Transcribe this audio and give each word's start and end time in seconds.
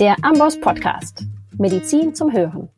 Der 0.00 0.14
Amboss 0.22 0.60
Podcast. 0.60 1.24
Medizin 1.58 2.14
zum 2.14 2.32
Hören. 2.32 2.68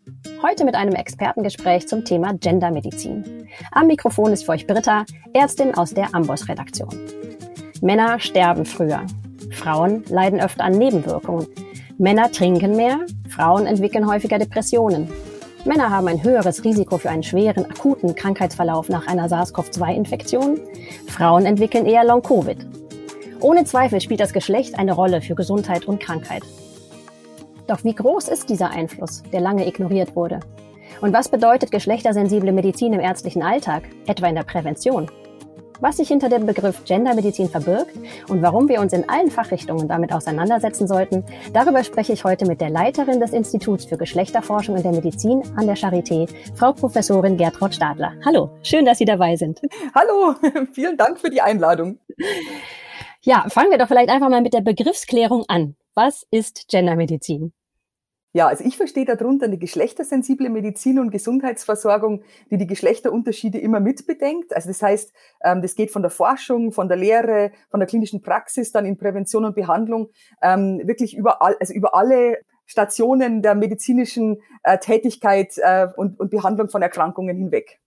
Heute 0.40 0.64
mit 0.64 0.74
einem 0.74 0.94
Expertengespräch 0.94 1.86
zum 1.86 2.02
Thema 2.02 2.32
Gendermedizin. 2.32 3.46
Am 3.72 3.88
Mikrofon 3.88 4.32
ist 4.32 4.46
für 4.46 4.52
euch 4.52 4.66
Britta, 4.66 5.04
Ärztin 5.34 5.74
aus 5.74 5.92
der 5.92 6.14
Amboss 6.14 6.48
Redaktion. 6.48 6.88
Männer 7.82 8.18
sterben 8.20 8.64
früher. 8.64 9.02
Frauen 9.50 10.02
leiden 10.08 10.40
öfter 10.40 10.64
an 10.64 10.78
Nebenwirkungen. 10.78 11.46
Männer 11.98 12.32
trinken 12.32 12.74
mehr. 12.74 13.00
Frauen 13.28 13.66
entwickeln 13.66 14.10
häufiger 14.10 14.38
Depressionen. 14.38 15.06
Männer 15.66 15.90
haben 15.90 16.08
ein 16.08 16.24
höheres 16.24 16.64
Risiko 16.64 16.96
für 16.96 17.10
einen 17.10 17.22
schweren, 17.22 17.66
akuten 17.66 18.14
Krankheitsverlauf 18.14 18.88
nach 18.88 19.06
einer 19.08 19.28
SARS-CoV-2-Infektion. 19.28 20.58
Frauen 21.06 21.44
entwickeln 21.44 21.84
eher 21.84 22.04
Long-Covid. 22.04 22.66
Ohne 23.40 23.64
Zweifel 23.64 24.00
spielt 24.00 24.20
das 24.20 24.32
Geschlecht 24.32 24.78
eine 24.78 24.92
Rolle 24.92 25.20
für 25.20 25.34
Gesundheit 25.34 25.84
und 25.84 26.00
Krankheit. 26.00 26.44
Doch 27.66 27.84
wie 27.84 27.94
groß 27.94 28.28
ist 28.28 28.48
dieser 28.48 28.70
Einfluss, 28.70 29.22
der 29.32 29.40
lange 29.40 29.66
ignoriert 29.66 30.16
wurde? 30.16 30.40
Und 31.00 31.12
was 31.12 31.28
bedeutet 31.28 31.70
geschlechtersensible 31.70 32.52
Medizin 32.52 32.92
im 32.92 33.00
ärztlichen 33.00 33.42
Alltag, 33.42 33.84
etwa 34.06 34.26
in 34.26 34.34
der 34.34 34.42
Prävention? 34.42 35.10
Was 35.82 35.96
sich 35.96 36.08
hinter 36.08 36.28
dem 36.28 36.44
Begriff 36.44 36.84
Gendermedizin 36.84 37.48
verbirgt 37.48 37.96
und 38.28 38.42
warum 38.42 38.68
wir 38.68 38.80
uns 38.80 38.92
in 38.92 39.08
allen 39.08 39.30
Fachrichtungen 39.30 39.88
damit 39.88 40.12
auseinandersetzen 40.12 40.86
sollten, 40.86 41.24
darüber 41.54 41.82
spreche 41.84 42.12
ich 42.12 42.22
heute 42.22 42.44
mit 42.44 42.60
der 42.60 42.68
Leiterin 42.68 43.18
des 43.18 43.32
Instituts 43.32 43.86
für 43.86 43.96
Geschlechterforschung 43.96 44.76
in 44.76 44.82
der 44.82 44.92
Medizin 44.92 45.42
an 45.56 45.66
der 45.66 45.76
Charité, 45.76 46.28
Frau 46.54 46.72
Professorin 46.72 47.38
Gertraud 47.38 47.74
Stadler. 47.74 48.12
Hallo, 48.26 48.50
schön, 48.62 48.84
dass 48.84 48.98
Sie 48.98 49.06
dabei 49.06 49.36
sind. 49.36 49.62
Hallo, 49.94 50.34
vielen 50.72 50.98
Dank 50.98 51.18
für 51.18 51.30
die 51.30 51.40
Einladung. 51.40 51.98
Ja, 53.22 53.46
fangen 53.48 53.70
wir 53.70 53.78
doch 53.78 53.88
vielleicht 53.88 54.10
einfach 54.10 54.28
mal 54.28 54.42
mit 54.42 54.52
der 54.52 54.60
Begriffsklärung 54.60 55.44
an. 55.48 55.76
Was 55.94 56.26
ist 56.30 56.68
Gendermedizin? 56.68 57.52
Ja, 58.32 58.46
also 58.46 58.62
ich 58.62 58.76
verstehe 58.76 59.04
darunter 59.04 59.46
eine 59.46 59.58
geschlechtersensible 59.58 60.50
Medizin 60.50 61.00
und 61.00 61.10
Gesundheitsversorgung, 61.10 62.22
die 62.48 62.58
die 62.58 62.68
Geschlechterunterschiede 62.68 63.58
immer 63.58 63.80
mitbedenkt. 63.80 64.54
Also 64.54 64.68
das 64.68 64.80
heißt, 64.82 65.12
ähm, 65.42 65.62
das 65.62 65.74
geht 65.74 65.90
von 65.90 66.02
der 66.02 66.12
Forschung, 66.12 66.70
von 66.70 66.86
der 66.86 66.96
Lehre, 66.96 67.50
von 67.70 67.80
der 67.80 67.88
klinischen 67.88 68.22
Praxis, 68.22 68.70
dann 68.70 68.86
in 68.86 68.96
Prävention 68.96 69.44
und 69.44 69.56
Behandlung, 69.56 70.10
ähm, 70.42 70.80
wirklich 70.84 71.16
überall, 71.16 71.56
also 71.58 71.74
über 71.74 71.96
alle 71.96 72.38
Stationen 72.66 73.42
der 73.42 73.56
medizinischen 73.56 74.40
äh, 74.62 74.78
Tätigkeit 74.78 75.54
äh, 75.58 75.88
und 75.96 76.16
Behandlung 76.30 76.68
von 76.68 76.82
Erkrankungen 76.82 77.36
hinweg. 77.36 77.80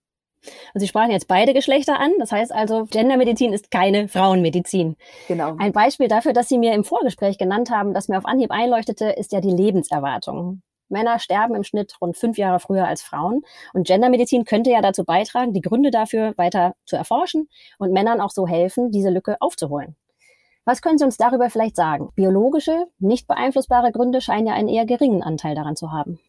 Und 0.72 0.80
Sie 0.80 0.88
sprachen 0.88 1.10
jetzt 1.10 1.28
beide 1.28 1.54
Geschlechter 1.54 1.98
an. 2.00 2.12
Das 2.18 2.32
heißt 2.32 2.52
also, 2.52 2.84
Gendermedizin 2.84 3.52
ist 3.52 3.70
keine 3.70 4.08
Frauenmedizin. 4.08 4.96
Genau. 5.28 5.56
Ein 5.58 5.72
Beispiel 5.72 6.08
dafür, 6.08 6.32
dass 6.32 6.48
Sie 6.48 6.58
mir 6.58 6.74
im 6.74 6.84
Vorgespräch 6.84 7.38
genannt 7.38 7.70
haben, 7.70 7.94
das 7.94 8.08
mir 8.08 8.18
auf 8.18 8.26
Anhieb 8.26 8.50
einleuchtete, 8.50 9.06
ist 9.10 9.32
ja 9.32 9.40
die 9.40 9.50
Lebenserwartung. 9.50 10.62
Männer 10.88 11.18
sterben 11.18 11.54
im 11.54 11.64
Schnitt 11.64 11.96
rund 12.00 12.16
fünf 12.16 12.38
Jahre 12.38 12.60
früher 12.60 12.86
als 12.86 13.02
Frauen. 13.02 13.42
Und 13.72 13.86
Gendermedizin 13.86 14.44
könnte 14.44 14.70
ja 14.70 14.80
dazu 14.80 15.04
beitragen, 15.04 15.52
die 15.52 15.60
Gründe 15.60 15.90
dafür 15.90 16.34
weiter 16.36 16.74
zu 16.84 16.96
erforschen 16.96 17.48
und 17.78 17.92
Männern 17.92 18.20
auch 18.20 18.30
so 18.30 18.46
helfen, 18.46 18.90
diese 18.90 19.10
Lücke 19.10 19.36
aufzuholen. 19.40 19.96
Was 20.64 20.80
können 20.80 20.96
Sie 20.96 21.04
uns 21.04 21.18
darüber 21.18 21.50
vielleicht 21.50 21.76
sagen? 21.76 22.10
Biologische, 22.14 22.86
nicht 22.98 23.26
beeinflussbare 23.26 23.92
Gründe 23.92 24.22
scheinen 24.22 24.46
ja 24.46 24.54
einen 24.54 24.68
eher 24.68 24.86
geringen 24.86 25.22
Anteil 25.22 25.54
daran 25.54 25.76
zu 25.76 25.92
haben. 25.92 26.20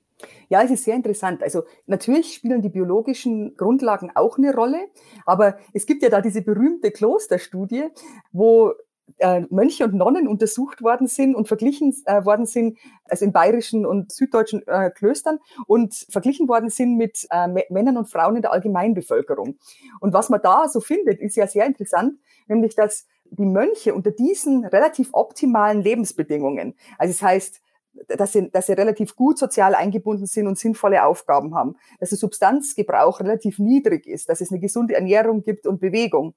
Ja, 0.50 0.64
es 0.64 0.72
ist 0.72 0.84
sehr 0.84 0.96
interessant. 0.96 1.44
Also 1.44 1.64
natürlich 1.88 2.34
spielen 2.34 2.62
die 2.62 2.70
biologischen 2.70 3.56
Grundlagen 3.58 4.12
auch 4.16 4.38
eine 4.38 4.54
Rolle, 4.54 4.88
aber 5.26 5.58
es 5.74 5.86
gibt 5.86 6.04
ja 6.04 6.10
da 6.10 6.22
diese 6.22 6.42
berühmte 6.42 6.92
Klosterstudie, 6.92 7.86
wo 8.32 8.74
äh, 9.20 9.42
Mönche 9.50 9.86
und 9.86 9.94
Nonnen 9.94 10.28
untersucht 10.28 10.82
worden 10.82 11.08
sind 11.08 11.36
und 11.36 11.48
verglichen 11.48 11.96
äh, 12.06 12.26
worden 12.26 12.46
sind, 12.46 12.78
also 13.06 13.24
in 13.24 13.32
bayerischen 13.32 13.86
und 13.86 14.12
süddeutschen 14.12 14.68
äh, 14.68 14.90
Klöstern 14.90 15.40
und 15.68 15.94
verglichen 16.10 16.48
worden 16.48 16.70
sind 16.70 16.98
mit 16.98 17.28
Männern 17.70 17.98
und 17.98 18.10
Frauen 18.10 18.36
in 18.36 18.42
der 18.42 18.52
Allgemeinbevölkerung. 18.52 19.58
Und 20.00 20.14
was 20.14 20.30
man 20.30 20.42
da 20.42 20.68
so 20.68 20.82
findet, 20.82 21.20
ist 21.22 21.36
ja 21.36 21.48
sehr 21.48 21.66
interessant, 21.66 22.20
nämlich 22.48 22.76
dass 22.76 23.08
die 23.30 23.46
Mönche 23.46 23.94
unter 23.94 24.12
diesen 24.12 24.66
relativ 24.66 25.10
optimalen 25.14 25.82
Lebensbedingungen, 25.82 26.76
also 26.98 27.14
das 27.14 27.22
heißt, 27.22 27.62
dass 28.08 28.34
sie, 28.34 28.50
dass 28.52 28.68
sie 28.68 28.74
relativ 28.74 29.16
gut 29.16 29.38
sozial 29.38 29.76
eingebunden 29.76 30.26
sind 30.26 30.48
und 30.48 30.58
sinnvolle 30.58 31.06
Aufgaben 31.06 31.56
haben, 31.56 31.76
dass 32.00 32.10
der 32.10 32.18
Substanzgebrauch 32.18 33.20
relativ 33.20 33.60
niedrig 33.60 34.06
ist, 34.08 34.30
dass 34.30 34.42
es 34.42 34.52
eine 34.52 34.60
gesunde 34.60 34.96
Ernährung 34.96 35.42
gibt 35.42 35.68
und 35.68 35.80
Bewegung. 35.80 36.34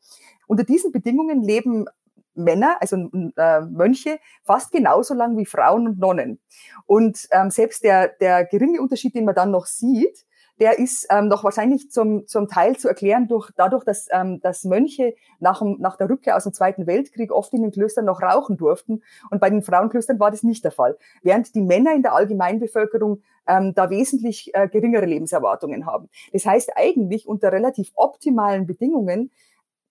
Unter 0.47 0.65
diesen 0.65 0.93
Bedingungen 0.93 1.43
leben 1.43 1.87
Männer, 2.35 2.77
also 2.81 2.97
äh, 3.37 3.61
Mönche, 3.63 4.19
fast 4.45 4.71
genauso 4.71 5.15
lang 5.15 5.37
wie 5.37 5.45
Frauen 5.45 5.89
und 5.89 5.99
Nonnen. 5.99 6.39
Und 6.87 7.27
ähm, 7.33 7.51
selbst 7.51 7.83
der, 7.83 8.09
der 8.09 8.45
geringe 8.45 8.81
Unterschied, 8.81 9.15
den 9.15 9.25
man 9.25 9.35
dann 9.35 9.51
noch 9.51 9.67
sieht, 9.67 10.25
der 10.61 10.79
ist 10.79 11.07
ähm, 11.11 11.29
noch 11.29 11.45
wahrscheinlich 11.45 11.91
zum, 11.91 12.27
zum 12.27 12.49
Teil 12.49 12.77
zu 12.77 12.89
erklären 12.89 13.29
durch, 13.29 13.51
dadurch, 13.57 13.85
dass, 13.85 14.09
ähm, 14.11 14.41
dass 14.41 14.65
Mönche 14.65 15.15
nach, 15.41 15.61
dem, 15.61 15.77
nach 15.81 15.97
der 15.97 16.11
Rückkehr 16.11 16.37
aus 16.37 16.45
dem 16.45 16.53
Zweiten 16.53 16.87
Weltkrieg 16.87 17.33
oft 17.33 17.53
in 17.55 17.63
den 17.63 17.71
Klöstern 17.71 18.05
noch 18.05 18.23
rauchen 18.23 18.57
durften. 18.57 19.03
Und 19.31 19.41
bei 19.41 19.51
den 19.51 19.63
Frauenklöstern 19.63 20.19
war 20.19 20.31
das 20.31 20.43
nicht 20.43 20.65
der 20.65 20.73
Fall. 20.73 20.97
Während 21.23 21.55
die 21.55 21.63
Männer 21.63 21.95
in 21.95 22.03
der 22.03 22.15
Allgemeinbevölkerung 22.15 23.23
ähm, 23.47 23.73
da 23.75 23.91
wesentlich 23.91 24.51
äh, 24.55 24.69
geringere 24.69 25.07
Lebenserwartungen 25.07 25.87
haben. 25.87 26.09
Das 26.33 26.45
heißt 26.45 26.73
eigentlich 26.77 27.27
unter 27.27 27.53
relativ 27.53 27.93
optimalen 27.95 28.67
Bedingungen 28.67 29.31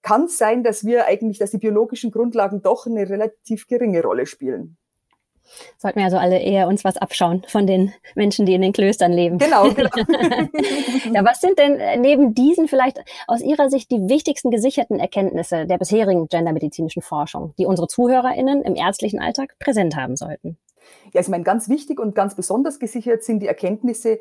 kann 0.04 0.26
es 0.26 0.38
sein, 0.38 0.64
dass 0.64 0.86
wir 0.86 1.06
eigentlich, 1.06 1.38
dass 1.38 1.52
die 1.52 1.58
biologischen 1.58 2.12
Grundlagen 2.12 2.62
doch 2.62 2.86
eine 2.86 3.10
relativ 3.10 3.68
geringe 3.68 4.02
Rolle 4.02 4.26
spielen. 4.26 4.78
Sollten 5.78 6.00
wir 6.00 6.06
also 6.06 6.18
alle 6.18 6.40
eher 6.40 6.68
uns 6.68 6.84
was 6.84 6.98
abschauen 6.98 7.44
von 7.48 7.68
den 7.68 7.94
Menschen, 8.16 8.46
die 8.46 8.54
in 8.54 8.62
den 8.62 8.74
Klöstern 8.74 9.12
leben. 9.12 9.38
Genau, 9.38 9.70
genau. 9.74 9.90
ja, 11.14 11.26
was 11.26 11.42
sind 11.42 11.58
denn 11.60 11.80
äh, 11.80 11.98
neben 11.98 12.34
diesen 12.34 12.68
vielleicht 12.68 13.00
aus 13.28 13.42
Ihrer 13.42 13.70
Sicht 13.70 13.92
die 13.92 14.10
wichtigsten 14.10 14.52
gesicherten 14.52 15.00
Erkenntnisse 15.00 15.66
der 15.66 15.78
bisherigen 15.78 16.28
gendermedizinischen 16.28 17.02
Forschung, 17.02 17.54
die 17.58 17.66
unsere 17.66 17.88
ZuhörerInnen 17.88 18.64
im 18.64 18.76
ärztlichen 18.76 19.20
Alltag 19.20 19.56
präsent 19.60 19.96
haben 19.96 20.16
sollten? 20.16 20.58
Ja, 21.14 21.20
also 21.20 21.28
ich 21.28 21.32
meine, 21.32 21.44
ganz 21.44 21.70
wichtig 21.70 22.00
und 22.00 22.16
ganz 22.16 22.36
besonders 22.36 22.80
gesichert 22.80 23.24
sind 23.24 23.42
die 23.42 23.48
Erkenntnisse 23.48 24.20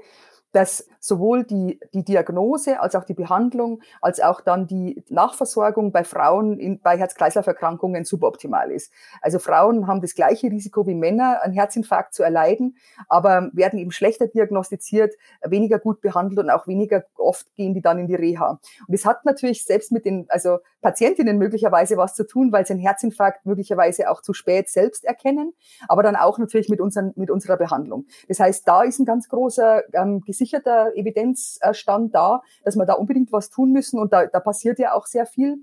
dass 0.52 0.88
sowohl 1.00 1.44
die, 1.44 1.78
die 1.92 2.04
Diagnose 2.04 2.80
als 2.80 2.94
auch 2.94 3.04
die 3.04 3.14
Behandlung 3.14 3.80
als 4.00 4.20
auch 4.20 4.40
dann 4.40 4.66
die 4.66 5.04
Nachversorgung 5.08 5.92
bei 5.92 6.02
Frauen 6.02 6.58
in, 6.58 6.80
bei 6.80 6.96
Herz-Kreislauf-Erkrankungen 6.98 8.04
suboptimal 8.04 8.70
ist. 8.70 8.92
Also 9.20 9.38
Frauen 9.38 9.86
haben 9.86 10.00
das 10.00 10.14
gleiche 10.14 10.50
Risiko 10.50 10.86
wie 10.86 10.94
Männer, 10.94 11.42
einen 11.42 11.54
Herzinfarkt 11.54 12.14
zu 12.14 12.22
erleiden, 12.22 12.76
aber 13.08 13.50
werden 13.52 13.78
eben 13.78 13.92
schlechter 13.92 14.26
diagnostiziert, 14.26 15.14
weniger 15.44 15.78
gut 15.78 16.00
behandelt 16.00 16.38
und 16.38 16.50
auch 16.50 16.66
weniger 16.66 17.04
oft 17.16 17.54
gehen 17.54 17.74
die 17.74 17.82
dann 17.82 17.98
in 17.98 18.06
die 18.06 18.14
Reha. 18.14 18.58
Und 18.86 18.94
es 18.94 19.04
hat 19.04 19.24
natürlich 19.24 19.64
selbst 19.64 19.92
mit 19.92 20.04
den 20.04 20.26
also 20.28 20.58
Patientinnen 20.86 21.36
möglicherweise 21.36 21.96
was 21.96 22.14
zu 22.14 22.24
tun, 22.24 22.52
weil 22.52 22.64
sie 22.64 22.74
einen 22.74 22.80
Herzinfarkt 22.80 23.44
möglicherweise 23.44 24.08
auch 24.08 24.22
zu 24.22 24.32
spät 24.32 24.68
selbst 24.68 25.04
erkennen, 25.04 25.52
aber 25.88 26.04
dann 26.04 26.14
auch 26.14 26.38
natürlich 26.38 26.68
mit, 26.68 26.80
unseren, 26.80 27.12
mit 27.16 27.28
unserer 27.28 27.56
Behandlung. 27.56 28.06
Das 28.28 28.38
heißt, 28.38 28.68
da 28.68 28.82
ist 28.82 29.00
ein 29.00 29.04
ganz 29.04 29.28
großer 29.28 29.82
ähm, 29.94 30.20
gesicherter 30.20 30.92
Evidenzstand 30.94 32.14
da, 32.14 32.40
dass 32.64 32.76
wir 32.76 32.86
da 32.86 32.92
unbedingt 32.92 33.32
was 33.32 33.50
tun 33.50 33.72
müssen 33.72 33.98
und 33.98 34.12
da, 34.12 34.26
da 34.26 34.38
passiert 34.38 34.78
ja 34.78 34.94
auch 34.94 35.06
sehr 35.06 35.26
viel. 35.26 35.56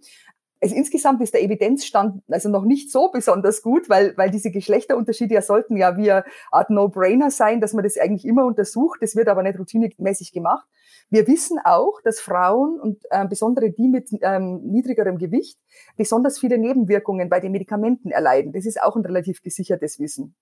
Also 0.63 0.75
insgesamt 0.75 1.21
ist 1.21 1.33
der 1.33 1.43
Evidenzstand 1.43 2.23
also 2.29 2.47
noch 2.47 2.63
nicht 2.63 2.89
so 2.89 3.11
besonders 3.11 3.61
gut, 3.61 3.89
weil, 3.89 4.15
weil 4.15 4.31
diese 4.31 4.49
Geschlechterunterschiede 4.49 5.33
ja 5.33 5.41
sollten 5.41 5.75
ja 5.75 5.97
wie 5.97 6.09
eine 6.09 6.23
Art 6.51 6.69
No-Brainer 6.69 7.31
sein, 7.31 7.59
dass 7.59 7.73
man 7.73 7.83
das 7.83 7.97
eigentlich 7.97 8.23
immer 8.23 8.45
untersucht. 8.45 8.99
Das 9.01 9.17
wird 9.17 9.27
aber 9.27 9.43
nicht 9.43 9.59
routinemäßig 9.59 10.31
gemacht. 10.31 10.65
Wir 11.09 11.27
wissen 11.27 11.59
auch, 11.65 11.99
dass 12.05 12.21
Frauen 12.21 12.79
und 12.79 13.03
äh, 13.09 13.27
besondere 13.27 13.71
die 13.71 13.89
mit 13.89 14.07
ähm, 14.21 14.61
niedrigerem 14.63 15.17
Gewicht 15.17 15.59
besonders 15.97 16.39
viele 16.39 16.57
Nebenwirkungen 16.57 17.27
bei 17.27 17.41
den 17.41 17.51
Medikamenten 17.51 18.11
erleiden. 18.11 18.53
Das 18.53 18.65
ist 18.65 18.81
auch 18.81 18.95
ein 18.95 19.05
relativ 19.05 19.41
gesichertes 19.41 19.99
Wissen. 19.99 20.33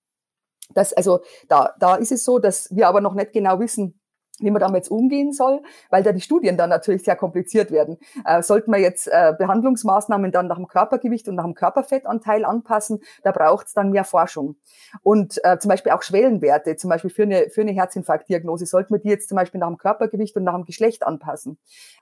Das, 0.72 0.92
also 0.92 1.22
da, 1.48 1.74
da 1.80 1.96
ist 1.96 2.12
es 2.12 2.24
so, 2.24 2.38
dass 2.38 2.72
wir 2.74 2.86
aber 2.86 3.00
noch 3.00 3.14
nicht 3.14 3.32
genau 3.32 3.58
wissen, 3.58 4.00
wie 4.38 4.50
man 4.50 4.60
damit 4.60 4.90
umgehen 4.90 5.32
soll, 5.32 5.62
weil 5.90 6.02
da 6.02 6.12
die 6.12 6.20
Studien 6.20 6.56
dann 6.56 6.70
natürlich 6.70 7.04
sehr 7.04 7.16
kompliziert 7.16 7.70
werden. 7.70 7.98
Äh, 8.24 8.42
sollten 8.42 8.72
wir 8.72 8.78
jetzt 8.78 9.06
äh, 9.08 9.34
Behandlungsmaßnahmen 9.38 10.32
dann 10.32 10.46
nach 10.48 10.56
dem 10.56 10.68
Körpergewicht 10.68 11.28
und 11.28 11.34
nach 11.34 11.44
dem 11.44 11.54
Körperfettanteil 11.54 12.44
anpassen, 12.44 13.00
da 13.22 13.32
braucht 13.32 13.66
es 13.66 13.74
dann 13.74 13.90
mehr 13.90 14.04
Forschung. 14.04 14.56
Und 15.02 15.38
äh, 15.44 15.58
zum 15.58 15.68
Beispiel 15.68 15.92
auch 15.92 16.02
Schwellenwerte, 16.02 16.76
zum 16.76 16.90
Beispiel 16.90 17.10
für 17.10 17.22
eine, 17.24 17.50
für 17.50 17.60
eine 17.60 17.72
Herzinfarktdiagnose, 17.72 18.66
sollten 18.66 18.94
wir 18.94 18.98
die 18.98 19.08
jetzt 19.08 19.28
zum 19.28 19.36
Beispiel 19.36 19.60
nach 19.60 19.68
dem 19.68 19.78
Körpergewicht 19.78 20.36
und 20.36 20.44
nach 20.44 20.54
dem 20.54 20.64
Geschlecht 20.64 21.06
anpassen. 21.06 21.58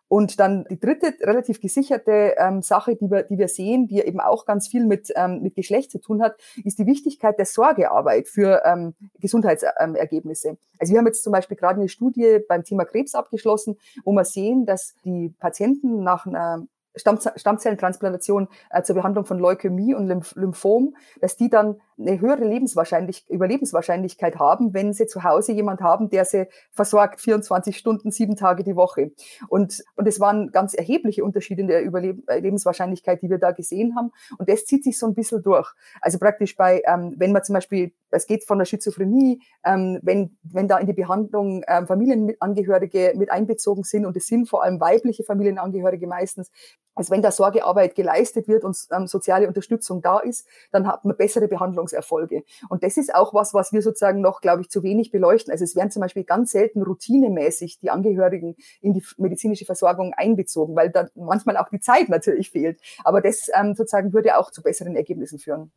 Und 0.08 0.40
dann 0.40 0.64
die 0.68 0.80
dritte 0.80 1.14
relativ 1.20 1.60
gesicherte 1.60 2.34
ähm, 2.36 2.62
Sache, 2.62 2.96
die 2.96 3.10
wir, 3.10 3.22
die 3.22 3.38
wir 3.38 3.46
sehen, 3.48 3.86
die 3.86 4.00
eben 4.00 4.20
auch 4.20 4.44
ganz 4.44 4.66
viel 4.66 4.84
mit, 4.84 5.12
ähm, 5.14 5.40
mit 5.42 5.54
Geschlecht 5.54 5.92
zu 5.92 5.98
tun 5.98 6.20
hat, 6.20 6.36
ist 6.64 6.78
die 6.80 6.86
Wichtigkeit 6.86 7.38
der 7.38 7.46
Sorgearbeit 7.46 8.28
für 8.28 8.62
ähm, 8.64 8.94
Gesundheitsergebnisse. 9.20 10.56
Also 10.78 10.92
wir 10.92 10.98
haben 10.98 11.06
jetzt 11.06 11.22
zum 11.22 11.32
Beispiel 11.32 11.56
gerade 11.56 11.78
eine 11.78 11.88
Studie 11.88 12.19
beim 12.48 12.64
Thema 12.64 12.84
Krebs 12.84 13.14
abgeschlossen, 13.14 13.78
wo 14.04 14.12
wir 14.12 14.24
sehen, 14.24 14.66
dass 14.66 14.94
die 15.04 15.34
Patienten 15.38 16.02
nach 16.02 16.26
einer 16.26 16.66
Stammzellentransplantation 16.96 18.48
äh, 18.70 18.82
zur 18.82 18.96
Behandlung 18.96 19.24
von 19.24 19.38
Leukämie 19.38 19.94
und 19.94 20.08
Lymph 20.08 20.34
Lymphom, 20.34 20.96
dass 21.20 21.36
die 21.36 21.48
dann 21.48 21.80
eine 21.98 22.20
höhere 22.20 22.44
Lebenswahrscheinlich 22.44 23.28
Überlebenswahrscheinlichkeit 23.28 24.38
haben, 24.38 24.74
wenn 24.74 24.92
sie 24.92 25.06
zu 25.06 25.22
Hause 25.22 25.52
jemand 25.52 25.82
haben, 25.82 26.08
der 26.08 26.24
sie 26.24 26.48
versorgt 26.72 27.20
24 27.20 27.76
Stunden, 27.76 28.10
sieben 28.10 28.36
Tage 28.36 28.64
die 28.64 28.74
Woche. 28.74 29.12
Und, 29.48 29.84
und 29.96 30.08
es 30.08 30.18
waren 30.18 30.50
ganz 30.50 30.74
erhebliche 30.74 31.24
Unterschiede 31.24 31.60
in 31.60 31.68
der 31.68 31.82
Überlebenswahrscheinlichkeit, 31.82 33.22
die 33.22 33.30
wir 33.30 33.38
da 33.38 33.52
gesehen 33.52 33.94
haben. 33.96 34.10
Und 34.38 34.48
das 34.48 34.64
zieht 34.64 34.82
sich 34.82 34.98
so 34.98 35.06
ein 35.06 35.14
bisschen 35.14 35.42
durch. 35.42 35.70
Also 36.00 36.18
praktisch 36.18 36.56
bei, 36.56 36.82
ähm, 36.86 37.14
wenn 37.16 37.32
man 37.32 37.44
zum 37.44 37.54
Beispiel, 37.54 37.92
es 38.10 38.26
geht 38.26 38.44
von 38.44 38.58
der 38.58 38.64
Schizophrenie, 38.64 39.42
ähm, 39.64 39.98
wenn, 40.02 40.36
wenn 40.42 40.68
da 40.68 40.78
in 40.78 40.86
die 40.86 40.92
Behandlung 40.92 41.62
ähm, 41.66 41.86
Familienangehörige 41.86 43.14
mit 43.16 43.30
einbezogen 43.30 43.84
sind 43.84 44.06
und 44.06 44.16
es 44.16 44.26
sind 44.26 44.48
vor 44.48 44.62
allem 44.62 44.80
weibliche 44.80 45.24
Familienangehörige 45.24 46.06
meistens, 46.06 46.50
also 46.94 47.12
wenn 47.12 47.22
da 47.22 47.30
Sorgearbeit 47.30 47.94
geleistet 47.94 48.48
wird 48.48 48.64
und 48.64 48.76
ähm, 48.90 49.06
soziale 49.06 49.48
Unterstützung 49.48 50.02
da 50.02 50.18
ist, 50.18 50.46
dann 50.72 50.86
hat 50.86 51.04
man 51.04 51.16
bessere 51.16 51.48
Behandlungserfolge. 51.48 52.42
Und 52.68 52.82
das 52.82 52.96
ist 52.96 53.14
auch 53.14 53.32
was, 53.32 53.54
was 53.54 53.72
wir 53.72 53.80
sozusagen 53.80 54.20
noch, 54.20 54.40
glaube 54.40 54.62
ich, 54.62 54.70
zu 54.70 54.82
wenig 54.82 55.10
beleuchten. 55.10 55.52
Also 55.52 55.64
es 55.64 55.76
werden 55.76 55.90
zum 55.90 56.00
Beispiel 56.00 56.24
ganz 56.24 56.50
selten 56.50 56.82
routinemäßig 56.82 57.78
die 57.78 57.90
Angehörigen 57.90 58.56
in 58.80 58.92
die 58.92 59.02
medizinische 59.16 59.64
Versorgung 59.64 60.12
einbezogen, 60.14 60.76
weil 60.76 60.90
da 60.90 61.08
manchmal 61.14 61.56
auch 61.56 61.68
die 61.68 61.80
Zeit 61.80 62.08
natürlich 62.08 62.50
fehlt. 62.50 62.80
Aber 63.04 63.20
das 63.20 63.48
ähm, 63.54 63.74
sozusagen 63.74 64.12
würde 64.12 64.36
auch 64.36 64.50
zu 64.50 64.62
besseren 64.62 64.96
Ergebnissen 64.96 65.38
führen. 65.38 65.72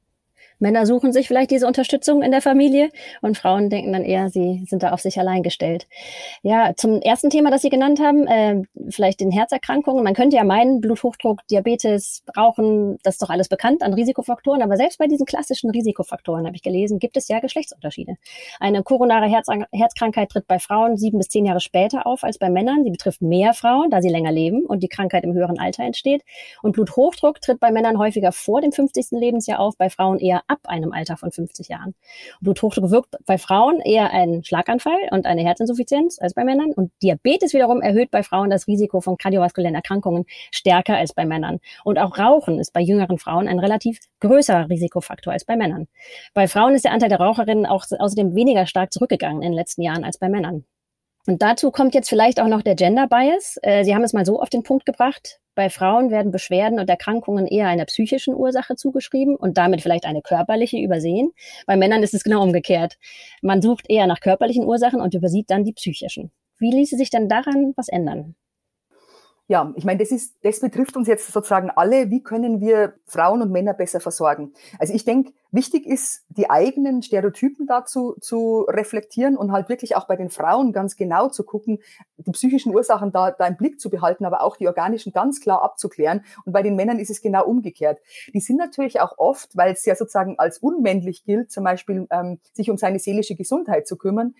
Männer 0.59 0.85
suchen 0.85 1.11
sich 1.13 1.27
vielleicht 1.27 1.51
diese 1.51 1.67
Unterstützung 1.67 2.21
in 2.21 2.31
der 2.31 2.41
Familie 2.41 2.89
und 3.21 3.37
Frauen 3.37 3.69
denken 3.69 3.93
dann 3.93 4.03
eher, 4.03 4.29
sie 4.29 4.63
sind 4.67 4.83
da 4.83 4.91
auf 4.91 5.01
sich 5.01 5.19
allein 5.19 5.43
gestellt. 5.43 5.87
Ja, 6.41 6.73
zum 6.75 7.01
ersten 7.01 7.29
Thema, 7.29 7.51
das 7.51 7.61
Sie 7.61 7.69
genannt 7.69 7.99
haben, 7.99 8.27
äh, 8.27 8.61
vielleicht 8.89 9.19
den 9.19 9.31
Herzerkrankungen. 9.31 10.03
Man 10.03 10.13
könnte 10.13 10.35
ja 10.35 10.43
meinen, 10.43 10.81
Bluthochdruck, 10.81 11.39
Diabetes, 11.47 12.23
Rauchen, 12.37 12.97
das 13.03 13.15
ist 13.15 13.21
doch 13.21 13.29
alles 13.29 13.49
bekannt 13.49 13.81
an 13.81 13.93
Risikofaktoren. 13.93 14.61
Aber 14.61 14.77
selbst 14.77 14.99
bei 14.99 15.07
diesen 15.07 15.25
klassischen 15.25 15.69
Risikofaktoren, 15.69 16.45
habe 16.45 16.55
ich 16.55 16.61
gelesen, 16.61 16.99
gibt 16.99 17.17
es 17.17 17.27
ja 17.27 17.39
Geschlechtsunterschiede. 17.39 18.15
Eine 18.59 18.83
koronare 18.83 19.27
Herz 19.27 19.47
Herzkrankheit 19.71 20.29
tritt 20.29 20.47
bei 20.47 20.59
Frauen 20.59 20.97
sieben 20.97 21.17
bis 21.17 21.29
zehn 21.29 21.45
Jahre 21.45 21.59
später 21.59 22.05
auf 22.05 22.23
als 22.23 22.37
bei 22.37 22.49
Männern. 22.49 22.83
Sie 22.83 22.91
betrifft 22.91 23.21
mehr 23.21 23.53
Frauen, 23.53 23.89
da 23.89 24.01
sie 24.01 24.09
länger 24.09 24.31
leben 24.31 24.65
und 24.65 24.83
die 24.83 24.87
Krankheit 24.87 25.23
im 25.23 25.33
höheren 25.33 25.59
Alter 25.59 25.83
entsteht. 25.83 26.23
Und 26.61 26.73
Bluthochdruck 26.73 27.41
tritt 27.41 27.59
bei 27.59 27.71
Männern 27.71 27.97
häufiger 27.97 28.31
vor 28.31 28.61
dem 28.61 28.71
50. 28.71 29.11
Lebensjahr 29.11 29.59
auf, 29.59 29.77
bei 29.77 29.89
Frauen 29.89 30.19
eher 30.19 30.42
ab 30.47 30.59
einem 30.65 30.91
Alter 30.91 31.17
von 31.17 31.31
50 31.31 31.69
Jahren. 31.69 31.95
Bluthochdruck 32.41 32.91
wirkt 32.91 33.15
bei 33.25 33.37
Frauen 33.37 33.79
eher 33.81 34.11
einen 34.11 34.43
Schlaganfall 34.43 35.09
und 35.11 35.25
eine 35.25 35.41
Herzinsuffizienz 35.43 36.19
als 36.19 36.33
bei 36.33 36.43
Männern. 36.43 36.71
Und 36.71 36.91
Diabetes 37.01 37.53
wiederum 37.53 37.81
erhöht 37.81 38.11
bei 38.11 38.23
Frauen 38.23 38.49
das 38.49 38.67
Risiko 38.67 39.01
von 39.01 39.17
kardiovaskulären 39.17 39.75
Erkrankungen 39.75 40.25
stärker 40.51 40.97
als 40.97 41.13
bei 41.13 41.25
Männern. 41.25 41.59
Und 41.83 41.99
auch 41.99 42.17
Rauchen 42.17 42.59
ist 42.59 42.73
bei 42.73 42.81
jüngeren 42.81 43.17
Frauen 43.17 43.47
ein 43.47 43.59
relativ 43.59 43.99
größerer 44.19 44.69
Risikofaktor 44.69 45.33
als 45.33 45.45
bei 45.45 45.55
Männern. 45.55 45.87
Bei 46.33 46.47
Frauen 46.47 46.75
ist 46.75 46.85
der 46.85 46.91
Anteil 46.91 47.09
der 47.09 47.19
Raucherinnen 47.19 47.65
auch 47.65 47.85
außerdem 47.97 48.35
weniger 48.35 48.65
stark 48.65 48.93
zurückgegangen 48.93 49.41
in 49.41 49.51
den 49.51 49.57
letzten 49.57 49.81
Jahren 49.81 50.03
als 50.03 50.17
bei 50.17 50.29
Männern. 50.29 50.65
Und 51.25 51.41
dazu 51.41 51.71
kommt 51.71 51.95
jetzt 51.95 52.09
vielleicht 52.09 52.41
auch 52.41 52.47
noch 52.47 52.61
der 52.61 52.75
Gender 52.75 53.07
Bias. 53.07 53.57
Äh, 53.61 53.83
Sie 53.85 53.95
haben 53.95 54.03
es 54.03 54.13
mal 54.13 54.25
so 54.25 54.41
auf 54.41 54.49
den 54.49 54.63
Punkt 54.63 54.85
gebracht. 54.85 55.39
Bei 55.55 55.69
Frauen 55.69 56.09
werden 56.09 56.31
Beschwerden 56.31 56.79
und 56.79 56.89
Erkrankungen 56.89 57.47
eher 57.47 57.67
einer 57.67 57.85
psychischen 57.85 58.33
Ursache 58.33 58.75
zugeschrieben 58.75 59.35
und 59.35 59.57
damit 59.57 59.81
vielleicht 59.81 60.05
eine 60.05 60.21
körperliche 60.21 60.77
übersehen. 60.79 61.31
Bei 61.67 61.77
Männern 61.77 62.03
ist 62.03 62.13
es 62.13 62.23
genau 62.23 62.41
umgekehrt. 62.41 62.97
Man 63.41 63.61
sucht 63.61 63.85
eher 63.87 64.07
nach 64.07 64.19
körperlichen 64.19 64.65
Ursachen 64.65 64.99
und 64.99 65.13
übersieht 65.13 65.49
dann 65.51 65.63
die 65.63 65.73
psychischen. 65.73 66.31
Wie 66.57 66.71
ließe 66.71 66.97
sich 66.97 67.09
denn 67.09 67.29
daran 67.29 67.73
was 67.75 67.87
ändern? 67.87 68.35
Ja, 69.47 69.73
ich 69.75 69.83
meine, 69.83 69.99
das 69.99 70.11
ist, 70.11 70.37
das 70.43 70.61
betrifft 70.61 70.95
uns 70.95 71.05
jetzt 71.05 71.27
sozusagen 71.27 71.69
alle. 71.69 72.09
Wie 72.09 72.23
können 72.23 72.61
wir 72.61 72.93
Frauen 73.05 73.41
und 73.41 73.51
Männer 73.51 73.73
besser 73.73 73.99
versorgen? 73.99 74.53
Also 74.79 74.93
ich 74.93 75.03
denke, 75.03 75.33
wichtig 75.51 75.85
ist, 75.85 76.23
die 76.29 76.49
eigenen 76.49 77.03
Stereotypen 77.03 77.67
dazu 77.67 78.15
zu 78.21 78.61
reflektieren 78.69 79.35
und 79.35 79.51
halt 79.51 79.67
wirklich 79.67 79.97
auch 79.97 80.07
bei 80.07 80.15
den 80.15 80.29
Frauen 80.29 80.71
ganz 80.71 80.95
genau 80.95 81.27
zu 81.27 81.43
gucken, 81.43 81.79
die 82.17 82.31
psychischen 82.31 82.73
Ursachen 82.73 83.11
da, 83.11 83.31
da 83.31 83.45
im 83.45 83.57
Blick 83.57 83.81
zu 83.81 83.89
behalten, 83.89 84.23
aber 84.23 84.43
auch 84.43 84.55
die 84.55 84.67
organischen 84.67 85.11
ganz 85.11 85.41
klar 85.41 85.61
abzuklären. 85.61 86.23
Und 86.45 86.53
bei 86.53 86.63
den 86.63 86.77
Männern 86.77 86.97
ist 86.97 87.09
es 87.09 87.21
genau 87.21 87.45
umgekehrt. 87.45 87.99
Die 88.33 88.39
sind 88.39 88.55
natürlich 88.55 89.01
auch 89.01 89.17
oft, 89.17 89.57
weil 89.57 89.73
es 89.73 89.83
ja 89.83 89.95
sozusagen 89.95 90.39
als 90.39 90.59
unmännlich 90.59 91.25
gilt, 91.25 91.51
zum 91.51 91.65
Beispiel 91.65 92.07
ähm, 92.11 92.39
sich 92.53 92.69
um 92.71 92.77
seine 92.77 92.97
seelische 92.97 93.35
Gesundheit 93.35 93.87
zu 93.87 93.97
kümmern, 93.97 94.35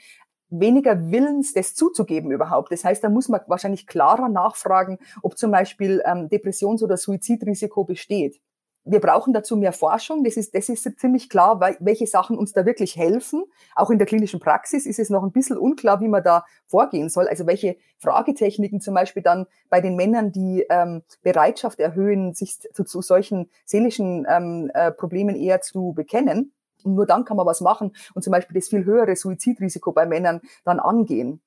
weniger 0.60 1.12
Willens, 1.12 1.54
das 1.54 1.76
zuzugeben 1.76 2.32
überhaupt. 2.32 2.72
Das 2.72 2.86
heißt, 2.86 3.04
da 3.04 3.10
muss 3.10 3.30
man 3.30 3.42
wahrscheinlich 3.48 3.88
klarer 3.88 4.30
nachfragen, 4.30 5.00
ob 5.22 5.38
zum 5.38 5.52
Beispiel 5.52 6.02
ähm, 6.06 6.30
Depressions- 6.30 6.84
oder 6.84 6.98
Suizidrisiko 6.98 7.84
besteht. 7.84 8.40
Wir 8.86 9.00
brauchen 9.00 9.32
dazu 9.32 9.56
mehr 9.56 9.72
Forschung. 9.72 10.26
Das 10.26 10.36
ist, 10.36 10.54
das 10.54 10.68
ist 10.68 11.00
ziemlich 11.00 11.30
klar, 11.30 11.62
welche 11.80 12.06
Sachen 12.06 12.38
uns 12.38 12.52
da 12.52 12.66
wirklich 12.66 12.98
helfen. 12.98 13.46
Auch 13.76 13.90
in 13.90 13.98
der 13.98 14.06
klinischen 14.06 14.42
Praxis 14.42 14.86
ist 14.86 15.00
es 15.00 15.10
noch 15.10 15.24
ein 15.24 15.32
bisschen 15.32 15.58
unklar, 15.58 16.02
wie 16.02 16.10
man 16.10 16.22
da 16.22 16.44
vorgehen 16.68 17.08
soll. 17.08 17.30
Also 17.30 17.48
welche 17.48 17.78
Fragetechniken 18.00 18.82
zum 18.82 18.94
Beispiel 18.94 19.24
dann 19.24 19.46
bei 19.70 19.80
den 19.80 19.96
Männern 19.96 20.34
die 20.34 20.66
ähm, 20.70 21.04
Bereitschaft 21.22 21.80
erhöhen, 21.80 22.34
sich 22.34 22.60
zu, 22.60 22.84
zu 22.84 23.02
solchen 23.02 23.50
seelischen 23.66 24.28
ähm, 24.30 24.70
äh, 24.74 24.92
Problemen 24.92 25.38
eher 25.38 25.62
zu 25.62 25.94
bekennen. 25.94 26.52
Nur 26.84 27.06
dann 27.06 27.26
kann 27.26 27.38
man 27.38 27.46
was 27.46 27.62
machen 27.62 27.94
und 28.14 28.24
zum 28.24 28.32
Beispiel 28.32 28.56
das 28.56 28.70
viel 28.70 28.86
höhere 28.86 29.16
Suizidrisiko 29.16 29.92
bei 29.92 30.06
Männern 30.06 30.42
dann 30.64 30.80
angehen 30.80 31.42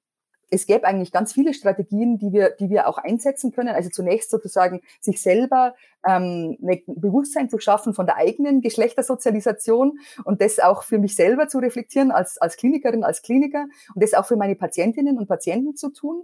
es 0.51 0.67
gäbe 0.67 0.85
eigentlich 0.85 1.13
ganz 1.13 1.33
viele 1.33 1.55
Strategien, 1.55 2.19
die 2.19 2.33
wir, 2.33 2.51
die 2.51 2.71
wir 2.71 2.89
auch 2.89 2.99
einsetzen 2.99 3.53
können. 3.53 3.75
Also 3.75 3.91
zunächst 3.91 4.31
sozusagen 4.31 4.81
sich 5.01 5.21
selber 5.21 5.75
ähm, 6.07 6.57
ein 6.63 6.83
Bewusstsein 6.87 7.49
zu 7.49 7.59
schaffen 7.59 7.95
von 7.95 8.07
der 8.07 8.17
eigenen 8.17 8.61
Geschlechtersozialisation 8.61 9.99
und 10.25 10.41
das 10.41 10.61
auch 10.61 10.85
für 10.85 10.99
mich 10.99 11.17
selber 11.17 11.49
zu 11.49 11.59
reflektieren 11.59 12.13
als, 12.13 12.39
als 12.39 12.57
Klinikerin, 12.57 13.03
als 13.03 13.23
Kliniker 13.23 13.67
und 13.95 14.03
das 14.03 14.15
auch 14.15 14.27
für 14.27 14.37
meine 14.37 14.55
Patientinnen 14.55 15.19
und 15.19 15.27
Patienten 15.27 15.75
zu 15.75 15.91
tun, 15.91 16.23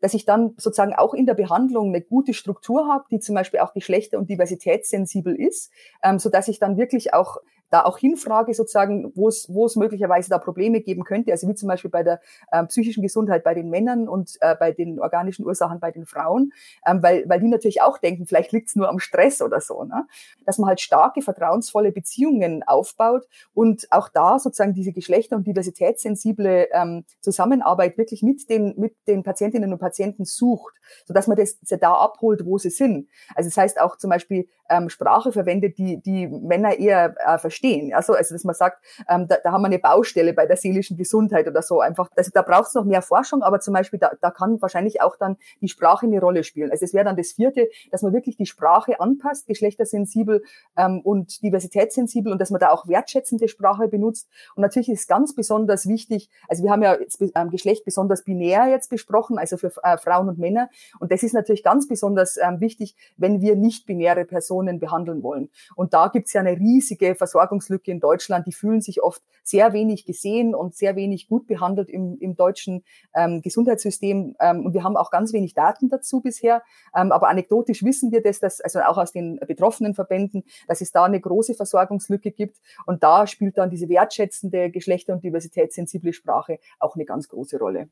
dass 0.00 0.12
ich 0.12 0.26
dann 0.26 0.54
sozusagen 0.58 0.94
auch 0.94 1.14
in 1.14 1.24
der 1.24 1.34
Behandlung 1.34 1.88
eine 1.88 2.02
gute 2.02 2.34
Struktur 2.34 2.86
habe, 2.88 3.04
die 3.10 3.20
zum 3.20 3.34
Beispiel 3.34 3.60
auch 3.60 3.72
geschlechter- 3.72 4.18
und 4.18 4.28
diversitätssensibel 4.28 5.34
ist, 5.34 5.72
ähm, 6.02 6.18
so 6.18 6.28
dass 6.28 6.48
ich 6.48 6.58
dann 6.58 6.76
wirklich 6.76 7.14
auch 7.14 7.38
da 7.74 7.84
auch 7.84 7.98
hinfrage 7.98 8.54
sozusagen, 8.54 9.10
wo 9.16 9.26
es, 9.26 9.52
wo 9.52 9.66
es 9.66 9.74
möglicherweise 9.74 10.30
da 10.30 10.38
Probleme 10.38 10.80
geben 10.80 11.02
könnte, 11.02 11.32
also 11.32 11.48
wie 11.48 11.56
zum 11.56 11.68
Beispiel 11.68 11.90
bei 11.90 12.04
der 12.04 12.20
ähm, 12.52 12.68
psychischen 12.68 13.02
Gesundheit 13.02 13.42
bei 13.42 13.52
den 13.52 13.68
Männern 13.68 14.08
und 14.08 14.36
äh, 14.42 14.54
bei 14.54 14.70
den 14.70 15.00
organischen 15.00 15.44
Ursachen 15.44 15.80
bei 15.80 15.90
den 15.90 16.06
Frauen, 16.06 16.52
ähm, 16.86 17.02
weil, 17.02 17.28
weil 17.28 17.40
die 17.40 17.48
natürlich 17.48 17.82
auch 17.82 17.98
denken, 17.98 18.26
vielleicht 18.26 18.52
liegt 18.52 18.68
es 18.68 18.76
nur 18.76 18.88
am 18.88 19.00
Stress 19.00 19.42
oder 19.42 19.60
so, 19.60 19.82
ne? 19.82 20.06
dass 20.46 20.58
man 20.58 20.68
halt 20.68 20.80
starke, 20.80 21.20
vertrauensvolle 21.20 21.90
Beziehungen 21.90 22.62
aufbaut 22.62 23.26
und 23.54 23.88
auch 23.90 24.08
da 24.08 24.38
sozusagen 24.38 24.72
diese 24.72 24.92
geschlechter- 24.92 25.34
und 25.34 25.44
diversitätssensible 25.44 26.68
ähm, 26.72 27.04
Zusammenarbeit 27.20 27.98
wirklich 27.98 28.22
mit 28.22 28.48
den, 28.50 28.74
mit 28.76 28.94
den 29.08 29.24
Patientinnen 29.24 29.72
und 29.72 29.80
Patienten 29.80 30.24
sucht, 30.24 30.74
sodass 31.06 31.26
man 31.26 31.36
das 31.36 31.58
da 31.60 31.94
abholt, 31.94 32.46
wo 32.46 32.56
sie 32.56 32.70
sind. 32.70 33.08
Also 33.34 33.48
das 33.48 33.56
heißt 33.56 33.80
auch 33.80 33.96
zum 33.96 34.10
Beispiel 34.10 34.46
ähm, 34.68 34.88
Sprache 34.88 35.32
verwendet, 35.32 35.78
die 35.78 36.00
die 36.00 36.26
Männer 36.26 36.78
eher 36.78 37.14
äh, 37.18 37.38
verstehen. 37.38 37.92
Also, 37.94 38.14
also 38.14 38.34
dass 38.34 38.44
man 38.44 38.54
sagt, 38.54 38.84
ähm, 39.08 39.26
da, 39.28 39.36
da 39.42 39.52
haben 39.52 39.62
wir 39.62 39.66
eine 39.66 39.78
Baustelle 39.78 40.32
bei 40.32 40.46
der 40.46 40.56
seelischen 40.56 40.96
Gesundheit 40.96 41.46
oder 41.46 41.62
so. 41.62 41.80
Einfach, 41.80 42.08
also 42.16 42.30
da 42.32 42.42
braucht 42.42 42.68
es 42.68 42.74
noch 42.74 42.84
mehr 42.84 43.02
Forschung, 43.02 43.42
aber 43.42 43.60
zum 43.60 43.74
Beispiel 43.74 43.98
da, 43.98 44.12
da 44.20 44.30
kann 44.30 44.60
wahrscheinlich 44.60 45.02
auch 45.02 45.16
dann 45.16 45.36
die 45.60 45.68
Sprache 45.68 46.06
eine 46.06 46.20
Rolle 46.20 46.44
spielen. 46.44 46.70
Also 46.70 46.84
es 46.84 46.94
wäre 46.94 47.04
dann 47.04 47.16
das 47.16 47.32
vierte, 47.32 47.68
dass 47.90 48.02
man 48.02 48.12
wirklich 48.12 48.36
die 48.36 48.46
Sprache 48.46 49.00
anpasst, 49.00 49.46
geschlechtersensibel 49.46 50.42
ähm, 50.76 51.00
und 51.02 51.42
diversitätssensibel 51.42 52.32
und 52.32 52.40
dass 52.40 52.50
man 52.50 52.60
da 52.60 52.70
auch 52.70 52.88
wertschätzende 52.88 53.48
Sprache 53.48 53.88
benutzt. 53.88 54.28
Und 54.54 54.62
natürlich 54.62 54.88
ist 54.88 55.08
ganz 55.08 55.34
besonders 55.34 55.86
wichtig, 55.86 56.30
also 56.48 56.62
wir 56.62 56.70
haben 56.70 56.82
ja 56.82 56.98
jetzt, 56.98 57.22
ähm, 57.34 57.50
Geschlecht 57.50 57.84
besonders 57.84 58.24
binär 58.24 58.68
jetzt 58.68 58.90
besprochen, 58.90 59.38
also 59.38 59.56
für 59.56 59.72
äh, 59.82 59.98
Frauen 59.98 60.28
und 60.28 60.38
Männer. 60.38 60.70
Und 61.00 61.12
das 61.12 61.22
ist 61.22 61.34
natürlich 61.34 61.62
ganz 61.62 61.86
besonders 61.86 62.36
ähm, 62.36 62.60
wichtig, 62.60 62.96
wenn 63.16 63.40
wir 63.40 63.56
nicht 63.56 63.86
binäre 63.86 64.24
Personen 64.24 64.53
behandeln 64.62 65.22
wollen. 65.22 65.50
Und 65.74 65.94
da 65.94 66.08
gibt's 66.08 66.32
ja 66.32 66.40
eine 66.40 66.56
riesige 66.58 67.14
Versorgungslücke 67.14 67.90
in 67.90 68.00
Deutschland. 68.00 68.46
Die 68.46 68.52
fühlen 68.52 68.80
sich 68.80 69.02
oft 69.02 69.22
sehr 69.42 69.72
wenig 69.72 70.06
gesehen 70.06 70.54
und 70.54 70.74
sehr 70.74 70.96
wenig 70.96 71.28
gut 71.28 71.46
behandelt 71.46 71.88
im, 71.88 72.16
im 72.18 72.36
deutschen 72.36 72.84
ähm, 73.14 73.42
Gesundheitssystem. 73.42 74.36
Ähm, 74.40 74.66
und 74.66 74.74
wir 74.74 74.84
haben 74.84 74.96
auch 74.96 75.10
ganz 75.10 75.32
wenig 75.32 75.54
Daten 75.54 75.88
dazu 75.88 76.20
bisher. 76.20 76.62
Ähm, 76.96 77.12
aber 77.12 77.28
anekdotisch 77.28 77.84
wissen 77.84 78.12
wir 78.12 78.22
das, 78.22 78.40
dass, 78.40 78.60
also 78.60 78.80
auch 78.80 78.98
aus 78.98 79.12
den 79.12 79.38
betroffenen 79.46 79.94
Verbänden, 79.94 80.44
dass 80.66 80.80
es 80.80 80.92
da 80.92 81.04
eine 81.04 81.20
große 81.20 81.54
Versorgungslücke 81.54 82.30
gibt. 82.30 82.58
Und 82.86 83.02
da 83.02 83.26
spielt 83.26 83.58
dann 83.58 83.70
diese 83.70 83.88
wertschätzende, 83.88 84.70
geschlechter- 84.70 85.12
und 85.12 85.24
diversitätssensible 85.24 86.12
Sprache 86.12 86.58
auch 86.78 86.94
eine 86.94 87.04
ganz 87.04 87.28
große 87.28 87.58
Rolle. 87.58 87.88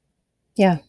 Ja, 0.57 0.81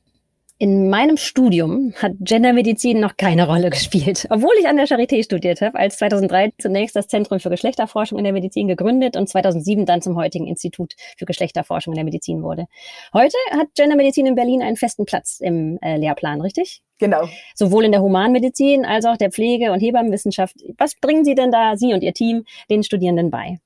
in 0.64 0.90
meinem 0.90 1.18
Studium 1.18 1.94
hat 2.02 2.14
Gendermedizin 2.22 3.02
noch 3.02 3.18
keine 3.18 3.48
Rolle 3.48 3.70
gespielt, 3.70 4.28
obwohl 4.30 4.54
ich 4.62 4.66
an 4.66 4.78
der 4.78 4.88
Charité 4.88 5.22
studiert 5.22 5.60
habe, 5.60 5.78
als 5.78 5.98
2003 5.98 6.54
zunächst 6.58 6.96
das 6.96 7.10
Zentrum 7.10 7.42
für 7.42 7.50
Geschlechterforschung 7.50 8.18
in 8.18 8.24
der 8.24 8.32
Medizin 8.32 8.70
gegründet 8.70 9.18
und 9.18 9.28
2007 9.28 9.86
dann 9.86 10.02
zum 10.02 10.16
heutigen 10.16 10.48
Institut 10.48 10.94
für 11.18 11.26
Geschlechterforschung 11.26 11.92
in 11.92 11.98
der 11.98 12.06
Medizin 12.06 12.44
wurde. 12.44 12.68
Heute 13.14 13.36
hat 13.52 13.76
Gendermedizin 13.76 14.26
in 14.26 14.36
Berlin 14.36 14.62
einen 14.62 14.78
festen 14.78 15.04
Platz 15.04 15.42
im 15.42 15.80
äh, 15.82 15.98
Lehrplan, 15.98 16.40
richtig? 16.40 16.82
Genau. 16.98 17.28
Sowohl 17.56 17.84
in 17.84 17.92
der 17.92 18.02
Humanmedizin 18.02 18.86
als 18.86 19.04
auch 19.04 19.18
der 19.18 19.32
Pflege- 19.32 19.74
und 19.74 19.82
Hebammenwissenschaft. 19.82 20.56
Was 20.78 20.96
bringen 20.96 21.26
Sie 21.26 21.36
denn 21.36 21.52
da, 21.52 21.76
Sie 21.76 21.94
und 21.94 22.04
Ihr 22.04 22.14
Team, 22.14 22.46
den 22.70 22.84
Studierenden 22.84 23.32
bei? 23.32 23.60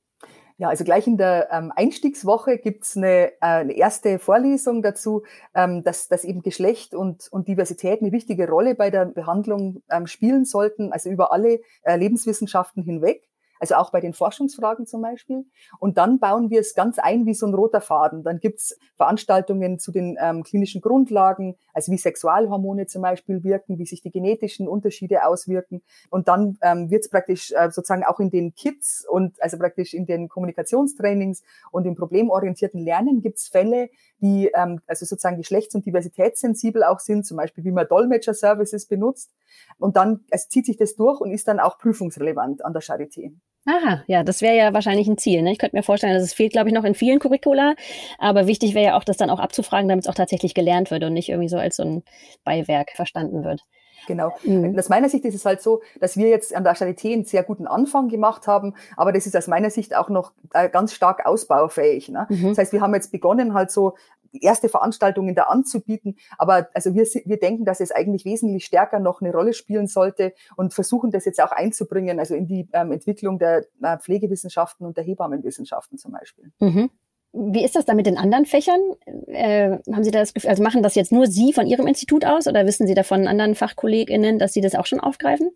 Ja, 0.60 0.70
also 0.70 0.84
gleich 0.84 1.06
in 1.06 1.18
der 1.18 1.50
ähm, 1.52 1.72
Einstiegswoche 1.76 2.58
gibt's 2.58 2.98
eine, 2.98 3.32
äh, 3.34 3.36
eine 3.42 3.74
erste 3.74 4.18
Vorlesung 4.18 4.82
dazu, 4.82 5.22
ähm, 5.54 5.84
dass, 5.84 6.08
dass 6.08 6.24
eben 6.24 6.42
Geschlecht 6.42 6.96
und, 6.96 7.28
und 7.32 7.48
Diversität 7.48 8.02
eine 8.02 8.12
wichtige 8.12 8.50
Rolle 8.50 8.74
bei 8.74 8.90
der 8.90 9.06
Behandlung 9.06 9.84
ähm, 9.92 10.08
spielen 10.08 10.46
sollten, 10.46 10.92
also 10.92 11.12
über 11.12 11.32
alle 11.32 11.60
äh, 11.84 11.96
Lebenswissenschaften 11.96 12.82
hinweg 12.82 13.28
also 13.60 13.76
auch 13.76 13.92
bei 13.92 14.02
den 14.02 14.14
Forschungsfragen 14.14 14.86
zum 14.86 15.02
Beispiel. 15.02 15.46
Und 15.80 15.98
dann 15.98 16.20
bauen 16.20 16.50
wir 16.50 16.60
es 16.60 16.76
ganz 16.76 17.00
ein 17.00 17.26
wie 17.26 17.34
so 17.34 17.46
ein 17.46 17.54
roter 17.54 17.82
Faden. 17.82 18.24
Dann 18.24 18.40
gibt's 18.40 18.78
Veranstaltungen 18.96 19.80
zu 19.80 19.92
den 19.92 20.18
ähm, 20.20 20.44
klinischen 20.44 20.82
Grundlagen, 20.82 21.56
also 21.74 21.92
wie 21.92 21.98
Sexualhormone 21.98 22.88
zum 22.88 23.02
Beispiel 23.02 23.44
wirken, 23.44 23.78
wie 23.78 23.86
sich 23.86 24.02
die 24.02 24.12
genetischen 24.12 24.68
Unterschiede 24.68 25.26
auswirken. 25.26 25.82
Und 26.10 26.28
dann 26.28 26.58
ähm, 26.62 26.90
wird 26.90 27.04
es 27.04 27.10
praktisch 27.10 27.52
äh, 27.52 27.70
sozusagen 27.72 28.04
auch 28.04 28.20
in 28.20 28.30
den 28.30 28.54
Kits 28.56 29.06
und 29.10 29.42
also 29.42 29.58
praktisch 29.58 29.94
in 29.94 30.06
den 30.06 30.30
Kommunikationstrainings 30.30 31.44
und 31.72 31.86
im 31.86 31.96
problemorientierten 31.96 32.80
Lernen 32.80 33.22
gibt's 33.22 33.48
Fälle, 33.48 33.90
die 34.22 34.52
ähm, 34.54 34.82
also 34.88 35.06
sozusagen 35.06 35.38
geschlechts- 35.38 35.76
und 35.76 35.86
diversitätssensibel 35.86 36.84
auch 36.84 37.00
sind, 37.00 37.26
zum 37.26 37.38
Beispiel 37.38 37.64
wie 37.64 37.72
man 37.72 37.88
Dolmetscher-Services 37.88 38.88
benutzt. 38.88 39.32
Und 39.78 39.96
dann 39.96 40.22
es 40.30 40.50
zieht 40.50 40.66
sich 40.66 40.78
das 40.78 40.96
durch 40.96 41.20
und 41.20 41.32
ist 41.32 41.48
dann 41.48 41.60
auch 41.60 41.78
prüfungsrelevant 41.78 42.66
an 42.66 42.74
der 42.74 42.82
Charité. 42.82 43.34
Aha, 43.68 44.04
ja, 44.08 44.24
das 44.24 44.42
wäre 44.42 44.56
ja 44.56 44.74
wahrscheinlich 44.74 45.08
ein 45.08 45.18
Ziel. 45.18 45.42
Ne? 45.42 45.52
Ich 45.52 45.60
könnte 45.60 45.76
mir 45.76 45.84
vorstellen, 45.84 46.14
dass 46.14 46.24
es 46.24 46.34
fehlt, 46.34 46.54
glaube 46.54 46.70
ich, 46.70 46.76
noch 46.76 46.86
in 46.86 46.96
vielen 46.96 47.20
Curricula. 47.20 47.76
Aber 48.18 48.48
wichtig 48.48 48.74
wäre 48.74 48.86
ja 48.86 48.98
auch, 48.98 49.04
das 49.04 49.18
dann 49.18 49.30
auch 49.30 49.40
abzufragen, 49.40 49.90
damit 49.90 50.06
es 50.06 50.10
auch 50.10 50.16
tatsächlich 50.16 50.54
gelernt 50.54 50.90
wird 50.90 51.04
und 51.04 51.14
nicht 51.14 51.28
irgendwie 51.28 51.50
so 51.50 51.58
als 51.58 51.76
so 51.76 51.84
ein 51.84 52.04
Beiwerk 52.46 52.92
verstanden 52.96 53.44
wird. 53.44 53.66
Genau. 54.08 54.32
Mhm. 54.44 54.78
Aus 54.80 54.88
meiner 54.88 55.10
Sicht 55.10 55.26
ist 55.26 55.36
es 55.36 55.46
halt 55.46 55.62
so, 55.62 55.82
dass 56.00 56.16
wir 56.16 56.30
jetzt 56.30 56.56
an 56.56 56.64
der 56.64 56.76
Charité 56.78 57.12
einen 57.12 57.26
sehr 57.26 57.44
guten 57.44 57.68
Anfang 57.68 58.08
gemacht 58.08 58.48
haben, 58.48 58.74
aber 58.96 59.12
das 59.12 59.26
ist 59.26 59.36
aus 59.36 59.48
meiner 59.48 59.70
Sicht 59.70 59.96
auch 59.96 60.08
noch 60.08 60.32
äh, 60.54 60.70
ganz 60.70 60.94
stark 60.94 61.26
ausbaufähig. 61.26 62.08
Ne? 62.08 62.26
Mhm. 62.30 62.50
Das 62.50 62.58
heißt, 62.58 62.74
wir 62.74 62.80
haben 62.80 62.94
jetzt 62.94 63.12
begonnen, 63.12 63.54
halt 63.54 63.70
so 63.70 63.96
erste 64.42 64.70
Veranstaltungen 64.70 65.36
da 65.36 65.44
anzubieten. 65.44 66.18
Aber 66.38 66.70
also 66.74 66.94
wir, 66.94 67.04
wir 67.04 67.40
denken, 67.40 67.66
dass 67.66 67.80
es 67.80 67.92
eigentlich 67.92 68.26
wesentlich 68.26 68.66
stärker 68.66 69.00
noch 69.00 69.22
eine 69.22 69.32
Rolle 69.32 69.54
spielen 69.54 69.88
sollte 69.88 70.34
und 70.56 70.74
versuchen 70.74 71.12
das 71.12 71.26
jetzt 71.26 71.42
auch 71.42 71.52
einzubringen, 71.52 72.20
also 72.20 72.36
in 72.36 72.48
die 72.48 72.68
ähm, 72.74 72.92
Entwicklung 72.92 73.40
der 73.40 73.66
äh, 73.82 73.98
Pflegewissenschaften 73.98 74.86
und 74.86 74.98
der 74.98 75.04
Hebammenwissenschaften 75.04 75.98
zum 75.98 76.12
Beispiel. 76.12 76.52
Mhm. 76.60 76.90
Wie 77.34 77.64
ist 77.64 77.76
das 77.76 77.86
da 77.86 77.94
mit 77.94 78.06
den 78.06 78.18
anderen 78.18 78.46
Fächern? 78.46 78.80
Äh, 79.28 79.78
haben 79.94 80.04
Sie 80.04 80.12
das 80.12 80.34
Gefühl, 80.34 80.50
also 80.50 80.64
machen 80.64 80.82
das 80.82 80.96
jetzt 80.96 81.12
nur 81.12 81.28
Sie 81.28 81.54
von 81.54 81.68
Ihrem 81.68 81.86
Institut 81.86 82.26
aus 82.26 82.48
oder 82.48 82.66
wissen 82.66 82.88
Sie 82.88 82.96
da 82.96 83.04
von 83.04 83.28
anderen 83.28 83.54
FachkollegInnen, 83.54 84.40
dass 84.40 84.54
Sie 84.54 84.62
das 84.62 84.76
auch 84.76 84.86
schon 84.86 85.00
aufgreifen? 85.00 85.52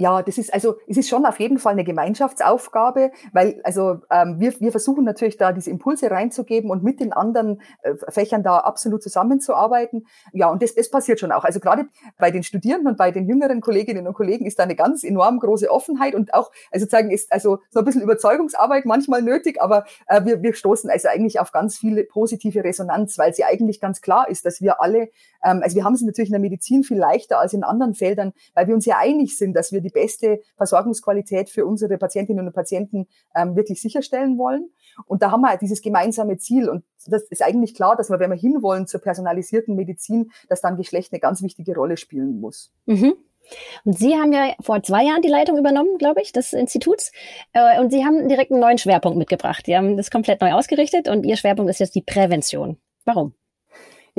Ja, 0.00 0.22
das 0.22 0.38
ist 0.38 0.50
also 0.54 0.76
es 0.88 0.96
ist 0.96 1.10
schon 1.10 1.26
auf 1.26 1.38
jeden 1.40 1.58
Fall 1.58 1.74
eine 1.74 1.84
Gemeinschaftsaufgabe, 1.84 3.12
weil 3.34 3.60
also 3.64 3.98
ähm, 4.10 4.40
wir, 4.40 4.58
wir 4.58 4.70
versuchen 4.70 5.04
natürlich 5.04 5.36
da 5.36 5.52
diese 5.52 5.68
Impulse 5.68 6.10
reinzugeben 6.10 6.70
und 6.70 6.82
mit 6.82 7.00
den 7.00 7.12
anderen 7.12 7.60
äh, 7.82 7.92
Fächern 8.08 8.42
da 8.42 8.60
absolut 8.60 9.02
zusammenzuarbeiten. 9.02 10.06
Ja, 10.32 10.48
und 10.48 10.62
das, 10.62 10.74
das 10.74 10.90
passiert 10.90 11.20
schon 11.20 11.32
auch. 11.32 11.44
Also 11.44 11.60
gerade 11.60 11.84
bei 12.18 12.30
den 12.30 12.42
Studierenden 12.42 12.88
und 12.88 12.96
bei 12.96 13.10
den 13.10 13.28
jüngeren 13.28 13.60
Kolleginnen 13.60 14.06
und 14.06 14.14
Kollegen 14.14 14.46
ist 14.46 14.58
da 14.58 14.62
eine 14.62 14.74
ganz 14.74 15.04
enorm 15.04 15.38
große 15.38 15.70
Offenheit 15.70 16.14
und 16.14 16.32
auch 16.32 16.50
also 16.70 16.86
sagen 16.86 17.10
ist 17.10 17.30
also 17.30 17.58
so 17.68 17.80
ein 17.80 17.84
bisschen 17.84 18.00
Überzeugungsarbeit 18.00 18.86
manchmal 18.86 19.20
nötig, 19.20 19.60
aber 19.60 19.84
äh, 20.06 20.24
wir, 20.24 20.42
wir 20.42 20.54
stoßen 20.54 20.88
also 20.88 21.08
eigentlich 21.08 21.40
auf 21.40 21.52
ganz 21.52 21.76
viele 21.76 22.04
positive 22.04 22.64
Resonanz, 22.64 23.18
weil 23.18 23.34
sie 23.34 23.44
eigentlich 23.44 23.82
ganz 23.82 24.00
klar 24.00 24.30
ist, 24.30 24.46
dass 24.46 24.62
wir 24.62 24.80
alle 24.80 25.10
ähm, 25.42 25.60
also 25.62 25.76
wir 25.76 25.84
haben 25.84 25.94
es 25.94 26.00
natürlich 26.00 26.30
in 26.30 26.34
der 26.34 26.40
Medizin 26.40 26.84
viel 26.84 26.98
leichter 26.98 27.38
als 27.38 27.52
in 27.52 27.64
anderen 27.64 27.94
Feldern, 27.94 28.32
weil 28.54 28.66
wir 28.66 28.74
uns 28.74 28.86
ja 28.86 28.96
einig 28.98 29.36
sind, 29.36 29.54
dass 29.54 29.72
wir 29.72 29.80
die 29.80 29.89
beste 29.90 30.40
Versorgungsqualität 30.56 31.50
für 31.50 31.66
unsere 31.66 31.98
Patientinnen 31.98 32.46
und 32.46 32.52
Patienten 32.52 33.06
ähm, 33.34 33.56
wirklich 33.56 33.80
sicherstellen 33.80 34.38
wollen. 34.38 34.70
Und 35.06 35.22
da 35.22 35.30
haben 35.30 35.42
wir 35.42 35.56
dieses 35.56 35.82
gemeinsame 35.82 36.38
Ziel. 36.38 36.68
Und 36.68 36.84
das 37.06 37.22
ist 37.24 37.42
eigentlich 37.42 37.74
klar, 37.74 37.96
dass 37.96 38.10
wir, 38.10 38.18
wenn 38.18 38.30
wir 38.30 38.38
hinwollen 38.38 38.86
zur 38.86 39.00
personalisierten 39.00 39.74
Medizin, 39.76 40.30
dass 40.48 40.60
dann 40.60 40.76
Geschlecht 40.76 41.12
eine 41.12 41.20
ganz 41.20 41.42
wichtige 41.42 41.74
Rolle 41.74 41.96
spielen 41.96 42.40
muss. 42.40 42.72
Mhm. 42.86 43.14
Und 43.84 43.98
Sie 43.98 44.14
haben 44.14 44.32
ja 44.32 44.54
vor 44.60 44.82
zwei 44.82 45.04
Jahren 45.04 45.22
die 45.22 45.28
Leitung 45.28 45.58
übernommen, 45.58 45.98
glaube 45.98 46.20
ich, 46.22 46.32
des 46.32 46.52
Instituts. 46.52 47.10
Äh, 47.52 47.80
und 47.80 47.90
Sie 47.90 48.04
haben 48.04 48.28
direkt 48.28 48.52
einen 48.52 48.60
neuen 48.60 48.78
Schwerpunkt 48.78 49.18
mitgebracht. 49.18 49.66
Sie 49.66 49.76
haben 49.76 49.96
das 49.96 50.10
komplett 50.10 50.40
neu 50.40 50.52
ausgerichtet 50.52 51.08
und 51.08 51.24
Ihr 51.24 51.36
Schwerpunkt 51.36 51.70
ist 51.70 51.80
jetzt 51.80 51.94
die 51.94 52.02
Prävention. 52.02 52.76
Warum? 53.04 53.34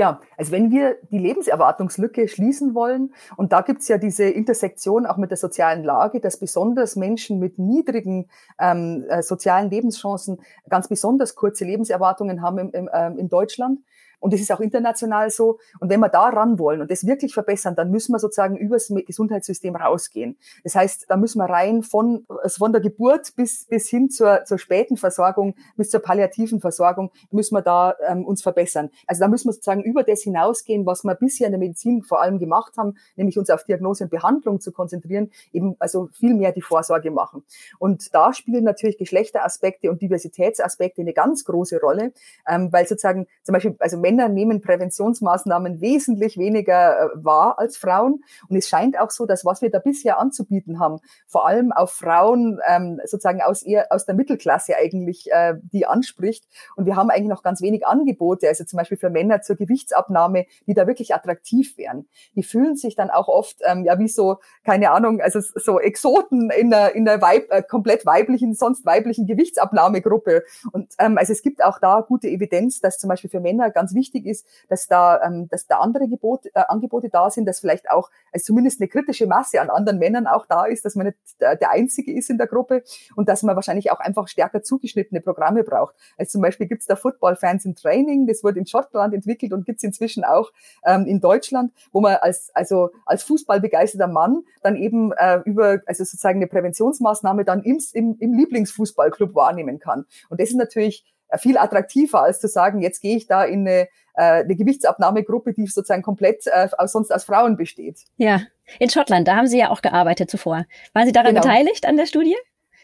Ja, 0.02 0.20
also 0.36 0.52
wenn 0.52 0.72
wir 0.72 0.98
die 1.12 1.20
Lebenserwartungslücke 1.20 2.28
schließen 2.28 2.74
wollen, 2.74 3.14
und 3.38 3.54
da 3.54 3.62
gibt's 3.62 3.88
ja 3.88 4.00
diese 4.00 4.24
Intersektion 4.24 5.06
auch 5.06 5.18
mit 5.18 5.30
der 5.30 5.38
sozialen 5.38 5.84
Lage, 5.84 6.20
dass 6.20 6.38
besonders 6.38 6.96
Menschen 6.96 7.38
mit 7.38 7.60
niedrigen 7.60 8.28
ähm, 8.60 9.06
äh, 9.10 9.22
sozialen 9.22 9.70
Lebenschancen 9.70 10.40
ganz 10.68 10.88
besonders 10.88 11.36
kurze 11.36 11.66
Lebenserwartungen 11.66 12.42
haben 12.42 12.58
im, 12.58 12.72
im, 12.72 12.90
ähm, 12.92 13.20
in 13.20 13.30
Deutschland. 13.30 13.82
Und 14.22 14.34
das 14.34 14.40
ist 14.40 14.52
auch 14.52 14.62
international 14.62 15.30
so. 15.30 15.60
Und 15.80 15.90
wenn 15.90 16.00
wir 16.00 16.08
da 16.08 16.30
ran 16.30 16.58
wollen 16.60 16.80
und 16.80 16.90
das 16.90 17.06
wirklich 17.06 17.34
verbessern, 17.34 17.76
dann 17.76 17.92
müssen 17.92 18.14
wir 18.14 18.20
sozusagen 18.20 18.56
übers 18.56 18.94
Gesundheitssystem 19.06 19.76
rausgehen. 19.76 20.38
Das 20.64 20.76
heißt, 20.76 21.08
da 21.10 21.18
müssen 21.18 21.40
wir 21.40 21.46
rein 21.46 21.84
von, 21.84 22.26
also 22.42 22.60
von 22.60 22.72
der 22.72 22.82
Geburt 22.82 23.36
bis, 23.36 23.66
bis 23.66 23.90
hin 23.90 24.10
zur, 24.10 24.46
zur 24.46 24.60
späten 24.60 24.96
Versorgung, 24.96 25.56
bis 25.76 25.90
zur 25.90 26.02
palliativen 26.02 26.62
Versorgung, 26.62 27.12
müssen 27.32 27.56
wir 27.56 27.62
da 27.62 27.96
ähm, 28.08 28.26
uns 28.26 28.42
verbessern. 28.42 28.92
Also 29.08 29.22
da 29.22 29.28
müssen 29.28 29.50
wir 29.50 29.54
sozusagen 29.54 29.84
über 29.84 30.04
das 30.04 30.22
hinausgehen, 30.22 30.86
was 30.86 31.04
wir 31.04 31.16
bisher 31.16 31.48
in 31.48 31.54
der 31.54 31.60
Medizin 31.60 32.04
vor 32.04 32.22
allem 32.22 32.38
gemacht 32.40 32.78
haben, 32.78 32.96
nämlich 33.16 33.38
uns 33.38 33.50
auf 33.50 33.64
Diagnose 33.64 34.04
und 34.04 34.12
Behandlung 34.12 34.62
zu 34.62 34.72
konzentrieren, 34.72 35.32
eben 35.52 35.76
also 35.80 36.10
viel 36.14 36.36
mehr 36.36 36.52
die 36.52 36.62
Vorsorge 36.62 37.10
machen. 37.10 37.44
Und 37.80 38.14
da 38.14 38.34
spielen 38.34 38.64
natürlich 38.64 38.98
Geschlechteraspekte 38.98 39.90
und 39.90 40.02
Diversitätsaspekte 40.02 41.02
eine 41.02 41.14
ganz 41.14 41.44
große 41.44 41.80
Rolle, 41.80 42.14
ähm, 42.48 42.72
weil 42.72 42.88
sozusagen 42.88 43.28
zum 43.44 43.54
Beispiel, 43.54 43.76
also 43.80 43.98
Männer 44.12 44.28
nehmen 44.28 44.62
Präventionsmaßnahmen 44.62 45.80
wesentlich 45.80 46.38
weniger 46.38 47.00
äh, 47.00 47.08
wahr 47.16 47.58
als 47.60 47.78
Frauen. 47.78 48.24
Und 48.50 48.58
es 48.58 48.68
scheint 48.68 49.00
auch 49.00 49.10
so, 49.10 49.26
dass 49.26 49.46
was 49.46 49.62
wir 49.62 49.72
da 49.72 49.80
bisher 49.80 50.20
anzubieten 50.20 50.80
haben, 50.80 51.00
vor 51.28 51.48
allem 51.48 51.72
auf 51.72 51.92
Frauen 51.92 52.60
ähm, 52.68 53.00
sozusagen 53.06 53.42
aus, 53.42 53.64
eher, 53.64 53.88
aus 53.90 54.06
der 54.06 54.16
Mittelklasse 54.16 54.76
eigentlich 54.76 55.32
äh, 55.32 55.56
die 55.72 55.86
anspricht. 55.86 56.46
Und 56.76 56.86
wir 56.86 56.98
haben 56.98 57.10
eigentlich 57.10 57.30
noch 57.30 57.44
ganz 57.44 57.62
wenig 57.62 57.88
Angebote, 57.88 58.50
also 58.50 58.66
zum 58.66 58.78
Beispiel 58.78 58.98
für 58.98 59.10
Männer 59.10 59.42
zur 59.42 59.56
Gewichtsabnahme, 59.56 60.46
die 60.68 60.74
da 60.74 60.88
wirklich 60.88 61.16
attraktiv 61.16 61.78
wären. 61.78 62.08
Die 62.36 62.44
fühlen 62.44 62.76
sich 62.76 62.96
dann 62.96 63.10
auch 63.10 63.30
oft 63.30 63.58
ähm, 63.66 63.86
ja 63.86 63.98
wie 63.98 64.10
so, 64.10 64.40
keine 64.66 64.92
Ahnung, 64.92 65.22
also 65.22 65.40
so 65.40 65.80
Exoten 65.80 66.50
in 66.52 66.70
der, 66.70 66.96
in 66.96 67.06
der 67.06 67.22
Weib, 67.22 67.50
äh, 67.50 67.64
komplett 67.64 68.06
weiblichen, 68.06 68.56
sonst 68.56 68.86
weiblichen 68.86 69.26
Gewichtsabnahmegruppe. 69.26 70.44
Und 70.74 70.94
ähm, 71.00 71.18
also 71.18 71.32
es 71.32 71.42
gibt 71.42 71.64
auch 71.64 71.80
da 71.80 72.02
gute 72.02 72.28
Evidenz, 72.28 72.82
dass 72.82 72.98
zum 72.98 73.08
Beispiel 73.08 73.30
für 73.30 73.40
Männer 73.40 73.70
ganz 73.70 73.94
wichtig 73.94 74.01
wichtig 74.02 74.26
ist, 74.26 74.46
dass 74.68 74.88
da, 74.88 75.22
ähm, 75.22 75.48
dass 75.50 75.68
da 75.68 75.78
andere 75.78 76.08
Gebot, 76.08 76.48
äh, 76.48 76.64
Angebote 76.68 77.10
da 77.10 77.30
sind, 77.30 77.46
dass 77.46 77.60
vielleicht 77.60 77.92
auch 77.92 78.10
also 78.34 78.46
zumindest 78.46 78.82
eine 78.82 78.88
kritische 78.88 79.28
Masse 79.28 79.62
an 79.62 79.70
anderen 79.70 80.00
Männern 80.00 80.26
auch 80.26 80.48
da 80.48 80.66
ist, 80.66 80.84
dass 80.86 80.96
man 80.96 81.08
nicht 81.08 81.18
der, 81.40 81.56
der 81.56 81.72
Einzige 81.72 82.12
ist 82.14 82.30
in 82.30 82.38
der 82.38 82.48
Gruppe 82.48 82.84
und 83.16 83.30
dass 83.30 83.44
man 83.44 83.56
wahrscheinlich 83.56 83.92
auch 83.92 84.00
einfach 84.00 84.28
stärker 84.28 84.64
zugeschnittene 84.64 85.22
Programme 85.22 85.64
braucht. 85.64 85.96
Also 86.18 86.32
zum 86.32 86.42
Beispiel 86.42 86.68
gibt 86.68 86.82
es 86.82 86.88
da 86.88 86.96
Football 86.96 87.36
Fans 87.36 87.66
in 87.66 87.76
Training, 87.76 88.26
das 88.28 88.44
wurde 88.44 88.60
in 88.60 88.66
Schottland 88.66 89.14
entwickelt 89.14 89.54
und 89.54 89.66
gibt 89.66 89.78
es 89.78 89.84
inzwischen 89.84 90.24
auch 90.24 90.52
ähm, 90.86 91.06
in 91.06 91.20
Deutschland, 91.20 91.72
wo 91.92 92.02
man 92.02 92.16
als, 92.16 92.52
also 92.54 92.90
als 93.06 93.24
Fußballbegeisterter 93.24 94.08
Mann 94.08 94.44
dann 94.64 94.76
eben 94.76 95.12
äh, 95.14 95.42
über, 95.46 95.82
also 95.86 96.04
sozusagen 96.04 96.40
eine 96.40 96.48
Präventionsmaßnahme 96.48 97.46
dann 97.46 97.64
im, 97.64 97.80
im, 97.94 98.18
im 98.20 98.34
Lieblingsfußballclub 98.34 99.36
wahrnehmen 99.36 99.80
kann. 99.80 100.06
Und 100.30 100.40
das 100.40 100.50
ist 100.50 100.56
natürlich 100.56 101.06
äh, 101.21 101.21
viel 101.38 101.58
attraktiver, 101.58 102.24
als 102.24 102.40
zu 102.40 102.48
sagen, 102.48 102.82
jetzt 102.82 103.02
gehe 103.02 103.18
ich 103.18 103.28
da 103.28 103.44
in 103.44 103.68
eine, 103.68 103.88
äh, 104.16 104.44
eine 104.44 104.56
Gewichtsabnahmegruppe, 104.56 105.54
die 105.54 105.68
sozusagen 105.68 106.02
komplett 106.02 106.46
äh, 106.48 106.68
sonst 106.86 107.12
aus 107.12 107.24
Frauen 107.24 107.58
besteht. 107.58 108.00
Ja, 108.18 108.42
in 108.80 108.90
Schottland, 108.90 109.28
da 109.28 109.36
haben 109.36 109.48
Sie 109.48 109.60
ja 109.60 109.70
auch 109.70 109.82
gearbeitet 109.82 110.30
zuvor. 110.30 110.66
Waren 110.94 111.06
Sie 111.06 111.12
daran 111.12 111.34
genau. 111.34 111.42
beteiligt 111.42 111.86
an 111.86 111.98
der 111.98 112.06
Studie? 112.06 112.36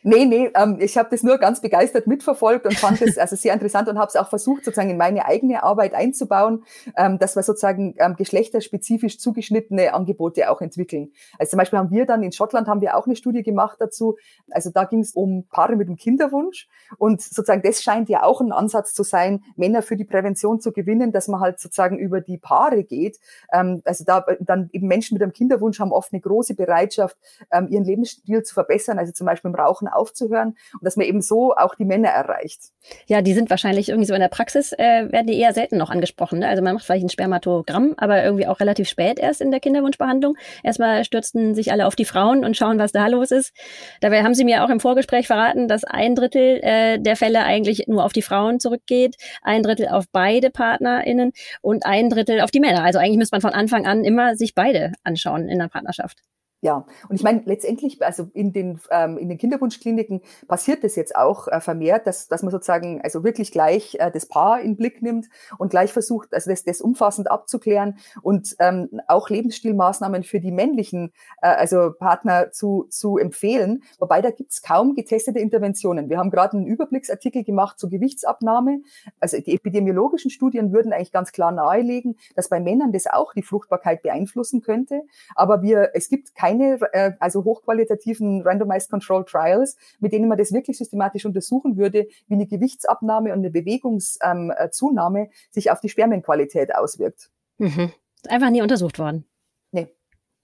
Nee, 0.10 0.24
nee, 0.24 0.50
ähm, 0.56 0.78
ich 0.80 0.98
habe 0.98 1.10
das 1.12 1.22
nur 1.22 1.38
ganz 1.38 1.60
begeistert 1.60 2.08
mitverfolgt 2.08 2.66
und 2.66 2.76
fand 2.80 3.02
es 3.02 3.18
also 3.18 3.36
sehr 3.36 3.54
interessant 3.54 3.90
und 3.90 4.00
habe 4.00 4.08
es 4.08 4.16
auch 4.16 4.30
versucht, 4.30 4.64
sozusagen 4.64 4.90
in 4.90 4.96
meine 4.96 5.26
eigene 5.26 5.64
Arbeit 5.64 5.94
einzubauen, 5.94 6.64
ähm, 6.96 7.20
dass 7.20 7.36
wir 7.36 7.44
sozusagen 7.44 7.94
ähm, 7.98 8.16
geschlechterspezifisch 8.16 9.20
zugeschnittene 9.20 9.94
Angebote 9.94 10.50
auch 10.50 10.62
entwickeln. 10.62 11.12
Also 11.38 11.50
zum 11.50 11.58
Beispiel 11.58 11.78
haben 11.78 11.92
wir 11.92 12.06
dann 12.06 12.24
in 12.24 12.32
Schottland 12.32 12.70
haben 12.70 12.80
wir 12.80 12.96
auch 12.96 13.06
eine 13.06 13.18
Studie 13.18 13.44
gemacht 13.44 13.80
dazu. 13.82 14.16
Also 14.50 14.70
da 14.70 14.86
ging 14.86 15.02
es 15.02 15.12
um 15.12 15.46
Paare 15.50 15.76
mit 15.76 15.90
einem 15.90 15.98
Kinderwunsch 15.98 16.70
und 16.98 17.22
sozusagen 17.22 17.62
das 17.62 17.84
scheint 17.84 18.08
ja 18.08 18.24
auch 18.24 18.40
ein 18.40 18.54
Ansatz 18.54 18.94
zu 18.94 19.04
sein, 19.04 19.44
Männer 19.58 19.82
für 19.82 19.98
die 19.98 20.06
Prävention 20.06 20.62
zu 20.62 20.72
gewinnen, 20.72 21.12
dass 21.12 21.28
man 21.28 21.42
halt 21.42 21.60
sozusagen 21.60 22.00
über 22.00 22.22
die 22.22 22.38
Paare 22.38 22.86
geht. 22.86 23.20
Ähm, 23.52 23.82
also 23.84 24.06
da 24.06 24.26
dann 24.40 24.70
eben 24.72 24.88
Menschen 24.88 25.16
mit 25.16 25.22
einem 25.22 25.34
Kinderwunsch 25.34 25.82
haben 25.82 25.92
oft 25.92 26.14
eine 26.14 26.22
große 26.22 26.56
Bereitschaft, 26.56 27.18
ähm, 27.52 27.68
ihren 27.68 27.84
Lebensstil 27.84 28.44
zu 28.44 28.54
verbessern, 28.54 29.00
also 29.00 29.12
zum 29.12 29.26
Beispiel 29.26 29.50
im 29.50 29.56
Rauchen 29.56 29.90
aufzuhören 29.98 30.56
und 30.74 30.84
dass 30.84 30.96
man 30.96 31.06
eben 31.06 31.22
so 31.22 31.54
auch 31.56 31.76
die 31.76 31.86
Männer 31.86 32.10
erreicht. 32.10 32.72
Ja, 33.08 33.22
die 33.22 33.34
sind 33.34 33.50
wahrscheinlich 33.50 33.90
irgendwie 33.90 34.08
so 34.08 34.14
in 34.14 34.22
der 34.22 34.30
Praxis, 34.30 34.72
äh, 34.74 35.12
werden 35.12 35.28
die 35.28 35.40
eher 35.40 35.54
selten 35.54 35.78
noch 35.78 35.90
angesprochen. 35.90 36.40
Ne? 36.40 36.48
Also 36.48 36.64
man 36.64 36.76
macht 36.76 36.86
vielleicht 36.86 37.06
ein 37.06 37.10
Spermatogramm, 37.10 37.94
aber 37.98 38.24
irgendwie 38.24 38.48
auch 38.48 38.60
relativ 38.60 38.88
spät 38.88 39.20
erst 39.20 39.42
in 39.42 39.52
der 39.52 39.60
Kinderwunschbehandlung. 39.60 40.38
Erstmal 40.64 41.04
stürzten 41.04 41.56
sich 41.56 41.72
alle 41.72 41.88
auf 41.88 41.96
die 41.96 42.06
Frauen 42.06 42.46
und 42.46 42.56
schauen, 42.56 42.80
was 42.80 42.92
da 42.92 43.08
los 43.08 43.32
ist. 43.32 43.54
Dabei 44.02 44.24
haben 44.24 44.34
sie 44.34 44.46
mir 44.46 44.64
auch 44.64 44.70
im 44.70 44.80
Vorgespräch 44.80 45.28
verraten, 45.28 45.68
dass 45.68 45.84
ein 45.84 46.16
Drittel 46.16 46.60
äh, 46.62 47.00
der 47.00 47.16
Fälle 47.16 47.44
eigentlich 47.44 47.88
nur 47.88 48.04
auf 48.04 48.14
die 48.14 48.22
Frauen 48.22 48.60
zurückgeht, 48.60 49.16
ein 49.42 49.64
Drittel 49.64 49.90
auf 49.90 50.06
beide 50.12 50.50
PartnerInnen 50.50 51.32
und 51.62 51.86
ein 51.86 52.10
Drittel 52.10 52.42
auf 52.42 52.52
die 52.52 52.60
Männer. 52.60 52.84
Also 52.84 53.00
eigentlich 53.00 53.18
müsste 53.18 53.36
man 53.36 53.42
von 53.42 53.54
Anfang 53.54 53.86
an 53.86 54.04
immer 54.04 54.36
sich 54.36 54.56
beide 54.56 54.94
anschauen 55.04 55.50
in 55.50 55.60
der 55.60 55.68
Partnerschaft. 55.68 56.20
Ja, 56.62 56.88
und 57.08 57.16
ich 57.16 57.22
meine, 57.22 57.44
letztendlich, 57.46 58.04
also 58.04 58.32
in 58.34 58.52
den, 58.52 58.80
ähm, 58.90 59.20
in 59.20 59.30
den 59.30 59.38
Kinderwunschkliniken 59.38 60.22
passiert 60.48 60.84
das 60.84 60.96
jetzt 60.96 61.16
auch 61.16 61.48
äh, 61.48 61.62
vermehrt, 61.62 62.08
dass, 62.08 62.28
dass 62.28 62.42
man 62.42 62.50
sozusagen 62.50 63.00
also 63.04 63.24
wirklich 63.24 63.52
gleich 63.52 63.96
äh, 64.00 64.10
das 64.10 64.26
Paar 64.26 64.60
in 64.62 64.76
Blick 64.76 65.04
nimmt 65.04 65.28
und 65.60 65.70
gleich 65.70 65.94
versucht, 65.94 66.34
also 66.34 66.50
das, 66.50 66.64
das 66.64 66.82
umfassend 66.82 67.30
abzuklären 67.30 68.00
und 68.24 68.56
ähm, 68.58 69.02
auch 69.08 69.30
Lebensstilmaßnahmen 69.30 70.24
für 70.24 70.40
die 70.40 70.52
männlichen 70.52 71.14
äh, 71.44 71.48
also 71.48 71.92
Partner 71.94 72.52
zu, 72.52 72.88
zu 72.90 73.20
empfehlen. 73.20 73.84
Wobei 74.00 74.24
da 74.24 74.32
gibt's 74.32 74.64
kaum 74.64 74.96
getestete 74.96 75.38
Interventionen. 75.38 76.10
Wir 76.10 76.18
haben 76.18 76.32
gerade 76.32 76.58
einen 76.58 76.66
Überblicksartikel 76.66 77.44
gemacht 77.44 77.78
zur 77.78 77.92
Gewichtsabnahme. 77.92 78.82
Also 79.20 79.40
die 79.40 79.54
epidemiologischen 79.54 80.32
Studien 80.32 80.74
würden 80.74 80.92
eigentlich 80.92 81.12
ganz 81.12 81.32
klar 81.32 81.52
nahelegen, 81.52 82.16
dass 82.36 82.50
bei 82.50 82.60
Männern 82.60 82.92
das 82.92 83.06
auch 83.06 83.34
die 83.36 83.44
Fruchtbarkeit 83.44 84.02
beeinflussen 84.02 84.62
könnte. 84.62 85.04
Aber 85.36 85.62
wir, 85.62 85.92
es 85.94 86.10
gibt 86.10 86.34
keine 86.34 86.47
keine 86.48 86.80
äh, 86.94 87.12
also 87.20 87.44
hochqualitativen 87.44 88.42
Randomized 88.42 88.90
Control 88.90 89.26
Trials, 89.26 89.78
mit 90.00 90.14
denen 90.14 90.28
man 90.28 90.38
das 90.38 90.54
wirklich 90.54 90.78
systematisch 90.78 91.26
untersuchen 91.26 91.78
würde, 91.78 92.08
wie 92.28 92.34
eine 92.34 92.48
Gewichtsabnahme 92.48 93.34
und 93.34 93.40
eine 93.40 93.50
Bewegungszunahme 93.50 95.20
ähm, 95.20 95.30
sich 95.52 95.72
auf 95.72 95.82
die 95.82 95.90
Spermienqualität 95.90 96.76
auswirkt. 96.76 97.30
Mhm. 97.58 97.92
Einfach 98.28 98.50
nie 98.50 98.62
untersucht 98.62 99.00
worden. 99.00 99.26
Nee. 99.72 99.88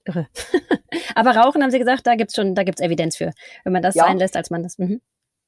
Irre. 0.04 0.28
Aber 1.14 1.36
Rauchen 1.36 1.62
haben 1.62 1.70
Sie 1.70 1.78
gesagt, 1.78 2.06
da 2.06 2.14
gibt's 2.14 2.34
schon, 2.34 2.54
da 2.54 2.62
gibt's 2.62 2.80
Evidenz 2.80 3.16
für, 3.16 3.32
wenn 3.64 3.72
man 3.72 3.82
das 3.82 3.94
ja. 3.94 4.04
sein 4.04 4.18
lässt, 4.18 4.36
als 4.36 4.50
man 4.50 4.62
das. 4.62 4.78
Mhm. 4.78 5.00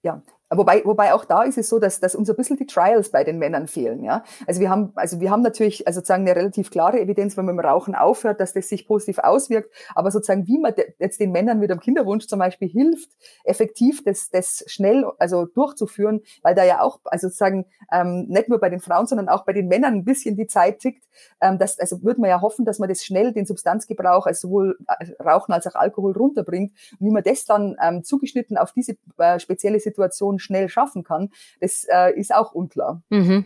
Ja, 0.02 0.22
Wobei, 0.50 0.84
wobei 0.84 1.12
auch 1.12 1.24
da 1.24 1.42
ist 1.42 1.58
es 1.58 1.68
so, 1.68 1.80
dass, 1.80 1.98
dass 1.98 2.14
uns 2.14 2.30
ein 2.30 2.36
bisschen 2.36 2.56
die 2.56 2.66
Trials 2.66 3.10
bei 3.10 3.24
den 3.24 3.38
Männern 3.38 3.66
fehlen. 3.66 4.04
Ja? 4.04 4.22
Also 4.46 4.60
wir 4.60 4.70
haben, 4.70 4.92
also 4.94 5.18
wir 5.20 5.30
haben 5.30 5.42
natürlich 5.42 5.86
also 5.88 5.98
sozusagen 5.98 6.22
eine 6.22 6.36
relativ 6.36 6.70
klare 6.70 7.00
Evidenz, 7.00 7.36
wenn 7.36 7.46
man 7.46 7.56
mit 7.56 7.64
dem 7.64 7.68
Rauchen 7.68 7.96
aufhört, 7.96 8.38
dass 8.38 8.52
das 8.52 8.68
sich 8.68 8.86
positiv 8.86 9.18
auswirkt. 9.18 9.74
Aber 9.96 10.12
sozusagen, 10.12 10.46
wie 10.46 10.58
man 10.58 10.72
jetzt 11.00 11.18
den 11.18 11.32
Männern 11.32 11.58
mit 11.58 11.70
dem 11.70 11.80
Kinderwunsch 11.80 12.28
zum 12.28 12.38
Beispiel 12.38 12.68
hilft, 12.68 13.10
effektiv 13.42 14.04
das, 14.04 14.30
das 14.30 14.62
schnell 14.68 15.04
also 15.18 15.46
durchzuführen, 15.46 16.20
weil 16.42 16.54
da 16.54 16.64
ja 16.64 16.80
auch, 16.80 17.00
also 17.04 17.26
sozusagen 17.26 17.66
ähm, 17.90 18.26
nicht 18.28 18.48
nur 18.48 18.60
bei 18.60 18.70
den 18.70 18.80
Frauen, 18.80 19.06
sondern 19.08 19.28
auch 19.28 19.44
bei 19.44 19.52
den 19.52 19.66
Männern 19.66 19.94
ein 19.94 20.04
bisschen 20.04 20.36
die 20.36 20.46
Zeit 20.46 20.78
tickt. 20.78 21.04
Ähm, 21.40 21.58
das, 21.58 21.80
also 21.80 22.04
würde 22.04 22.20
man 22.20 22.30
ja 22.30 22.40
hoffen, 22.40 22.64
dass 22.64 22.78
man 22.78 22.88
das 22.88 23.04
schnell, 23.04 23.32
den 23.32 23.46
Substanzgebrauch, 23.46 24.26
also 24.26 24.46
sowohl 24.48 24.78
äh, 24.86 25.22
Rauchen 25.22 25.52
als 25.52 25.66
auch 25.66 25.74
Alkohol 25.74 26.12
runterbringt. 26.12 26.72
Und 27.00 27.06
wie 27.06 27.10
man 27.10 27.24
das 27.24 27.44
dann 27.46 27.76
ähm, 27.82 28.04
zugeschnitten 28.04 28.56
auf 28.56 28.72
diese 28.72 28.96
äh, 29.18 29.40
spezielle 29.40 29.80
Situation 29.80 30.35
schnell 30.38 30.68
schaffen 30.68 31.04
kann, 31.04 31.30
das 31.60 31.86
äh, 31.90 32.12
ist 32.18 32.34
auch 32.34 32.52
unklar. 32.52 33.02
Mhm. 33.10 33.44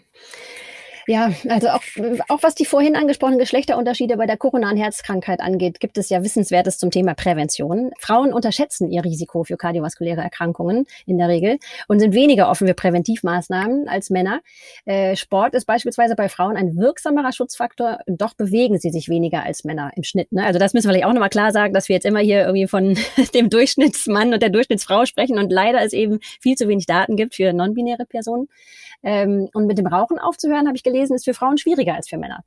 Ja, 1.10 1.32
also 1.48 1.70
auch, 1.70 1.82
auch 2.28 2.42
was 2.44 2.54
die 2.54 2.64
vorhin 2.64 2.94
angesprochenen 2.94 3.40
Geschlechterunterschiede 3.40 4.16
bei 4.16 4.26
der 4.26 4.36
koronaren 4.36 4.76
Herzkrankheit 4.76 5.40
angeht, 5.40 5.80
gibt 5.80 5.98
es 5.98 6.08
ja 6.08 6.22
Wissenswertes 6.22 6.78
zum 6.78 6.92
Thema 6.92 7.14
Prävention. 7.14 7.90
Frauen 7.98 8.32
unterschätzen 8.32 8.88
ihr 8.92 9.02
Risiko 9.04 9.42
für 9.42 9.56
kardiovaskuläre 9.56 10.20
Erkrankungen 10.20 10.86
in 11.06 11.18
der 11.18 11.26
Regel 11.26 11.58
und 11.88 11.98
sind 11.98 12.14
weniger 12.14 12.48
offen 12.48 12.68
für 12.68 12.74
Präventivmaßnahmen 12.74 13.88
als 13.88 14.10
Männer. 14.10 14.40
Äh, 14.84 15.16
Sport 15.16 15.54
ist 15.54 15.64
beispielsweise 15.64 16.14
bei 16.14 16.28
Frauen 16.28 16.56
ein 16.56 16.76
wirksamerer 16.76 17.32
Schutzfaktor, 17.32 17.98
doch 18.06 18.34
bewegen 18.34 18.78
sie 18.78 18.90
sich 18.90 19.08
weniger 19.08 19.42
als 19.42 19.64
Männer 19.64 19.90
im 19.96 20.04
Schnitt. 20.04 20.30
Ne? 20.30 20.46
Also 20.46 20.60
das 20.60 20.74
müssen 20.74 20.86
wir 20.86 20.92
vielleicht 20.92 21.06
auch 21.06 21.12
nochmal 21.12 21.28
klar 21.28 21.50
sagen, 21.50 21.74
dass 21.74 21.88
wir 21.88 21.96
jetzt 21.96 22.06
immer 22.06 22.20
hier 22.20 22.42
irgendwie 22.42 22.68
von 22.68 22.96
dem 23.34 23.50
Durchschnittsmann 23.50 24.32
und 24.32 24.44
der 24.44 24.50
Durchschnittsfrau 24.50 25.06
sprechen 25.06 25.38
und 25.38 25.50
leider 25.50 25.82
es 25.82 25.92
eben 25.92 26.20
viel 26.40 26.54
zu 26.54 26.68
wenig 26.68 26.86
Daten 26.86 27.16
gibt 27.16 27.34
für 27.34 27.52
non-binäre 27.52 28.06
Personen. 28.06 28.46
Ähm, 29.02 29.48
und 29.54 29.66
mit 29.66 29.78
dem 29.78 29.86
Rauchen 29.86 30.18
aufzuhören, 30.18 30.66
habe 30.66 30.76
ich 30.76 30.82
gelesen, 30.82 30.99
ist 31.08 31.24
für 31.24 31.34
Frauen 31.34 31.56
schwieriger 31.56 31.94
als 31.94 32.08
für 32.08 32.18
Männer. 32.18 32.44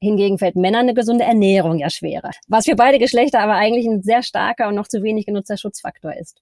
Hingegen 0.00 0.38
fällt 0.38 0.54
Männern 0.54 0.82
eine 0.82 0.94
gesunde 0.94 1.24
Ernährung 1.24 1.78
ja 1.78 1.90
schwerer. 1.90 2.30
Was 2.46 2.66
für 2.66 2.76
beide 2.76 3.00
Geschlechter 3.00 3.40
aber 3.40 3.54
eigentlich 3.54 3.86
ein 3.86 4.02
sehr 4.02 4.22
starker 4.22 4.68
und 4.68 4.76
noch 4.76 4.86
zu 4.86 5.02
wenig 5.02 5.26
genutzter 5.26 5.56
Schutzfaktor 5.56 6.14
ist. 6.14 6.40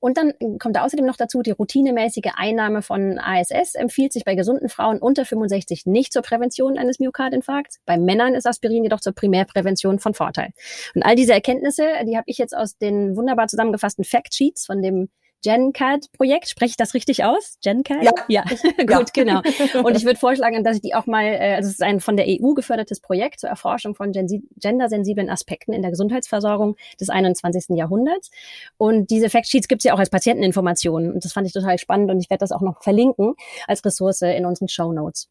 Und 0.00 0.16
dann 0.16 0.32
kommt 0.58 0.78
außerdem 0.78 1.04
noch 1.04 1.16
dazu, 1.16 1.42
die 1.42 1.50
routinemäßige 1.50 2.32
Einnahme 2.36 2.82
von 2.82 3.18
ASS 3.18 3.74
empfiehlt 3.74 4.12
sich 4.12 4.24
bei 4.24 4.36
gesunden 4.36 4.68
Frauen 4.68 5.00
unter 5.00 5.24
65 5.24 5.86
nicht 5.86 6.12
zur 6.12 6.22
Prävention 6.22 6.78
eines 6.78 7.00
Myokardinfarkts. 7.00 7.80
Bei 7.84 7.98
Männern 7.98 8.34
ist 8.34 8.46
Aspirin 8.46 8.84
jedoch 8.84 9.00
zur 9.00 9.12
Primärprävention 9.12 9.98
von 9.98 10.14
Vorteil. 10.14 10.50
Und 10.94 11.02
all 11.02 11.16
diese 11.16 11.32
Erkenntnisse, 11.32 11.84
die 12.06 12.16
habe 12.16 12.24
ich 12.26 12.38
jetzt 12.38 12.56
aus 12.56 12.78
den 12.78 13.16
wunderbar 13.16 13.48
zusammengefassten 13.48 14.04
Factsheets 14.04 14.66
von 14.66 14.82
dem 14.82 15.08
GenCAD-Projekt. 15.42 16.48
Spreche 16.48 16.70
ich 16.70 16.76
das 16.76 16.94
richtig 16.94 17.24
aus? 17.24 17.58
GenCAD? 17.62 18.02
Ja. 18.02 18.12
Ja, 18.28 18.44
gut, 18.86 19.14
genau. 19.14 19.40
Und 19.82 19.96
ich 19.96 20.04
würde 20.04 20.18
vorschlagen, 20.18 20.62
dass 20.62 20.76
ich 20.76 20.82
die 20.82 20.94
auch 20.94 21.06
mal, 21.06 21.24
äh, 21.24 21.54
also 21.54 21.68
es 21.68 21.74
ist 21.74 21.82
ein 21.82 22.00
von 22.00 22.16
der 22.16 22.26
EU 22.28 22.52
gefördertes 22.54 23.00
Projekt 23.00 23.40
zur 23.40 23.48
Erforschung 23.48 23.94
von 23.94 24.12
gendersensiblen 24.12 25.30
Aspekten 25.30 25.72
in 25.72 25.82
der 25.82 25.90
Gesundheitsversorgung 25.90 26.76
des 27.00 27.08
21. 27.08 27.76
Jahrhunderts. 27.76 28.30
Und 28.76 29.10
diese 29.10 29.30
Factsheets 29.30 29.68
gibt 29.68 29.80
es 29.80 29.84
ja 29.84 29.94
auch 29.94 29.98
als 29.98 30.10
Patienteninformationen. 30.10 31.12
Und 31.12 31.24
das 31.24 31.32
fand 31.32 31.46
ich 31.46 31.52
total 31.52 31.78
spannend 31.78 32.10
und 32.10 32.20
ich 32.20 32.30
werde 32.30 32.40
das 32.40 32.52
auch 32.52 32.60
noch 32.60 32.82
verlinken 32.82 33.34
als 33.66 33.84
Ressource 33.84 34.22
in 34.22 34.44
unseren 34.44 34.68
Show 34.68 34.92
Notes. 34.92 35.28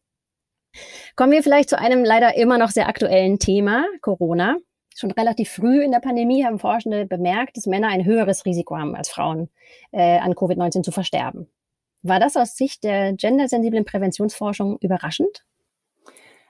Kommen 1.16 1.32
wir 1.32 1.42
vielleicht 1.42 1.70
zu 1.70 1.78
einem 1.78 2.04
leider 2.04 2.36
immer 2.36 2.58
noch 2.58 2.70
sehr 2.70 2.88
aktuellen 2.88 3.38
Thema, 3.38 3.84
Corona. 4.00 4.56
Schon 4.98 5.12
relativ 5.12 5.50
früh 5.50 5.84
in 5.84 5.92
der 5.92 6.00
Pandemie 6.00 6.44
haben 6.44 6.58
Forschende 6.58 7.06
bemerkt, 7.06 7.56
dass 7.56 7.66
Männer 7.66 7.86
ein 7.86 8.04
höheres 8.04 8.44
Risiko 8.44 8.76
haben 8.76 8.96
als 8.96 9.08
Frauen, 9.08 9.48
äh, 9.92 10.18
an 10.18 10.32
Covid-19 10.32 10.82
zu 10.82 10.90
versterben. 10.90 11.48
War 12.02 12.18
das 12.18 12.36
aus 12.36 12.56
Sicht 12.56 12.82
der 12.82 13.12
gendersensiblen 13.12 13.84
Präventionsforschung 13.84 14.76
überraschend? 14.80 15.44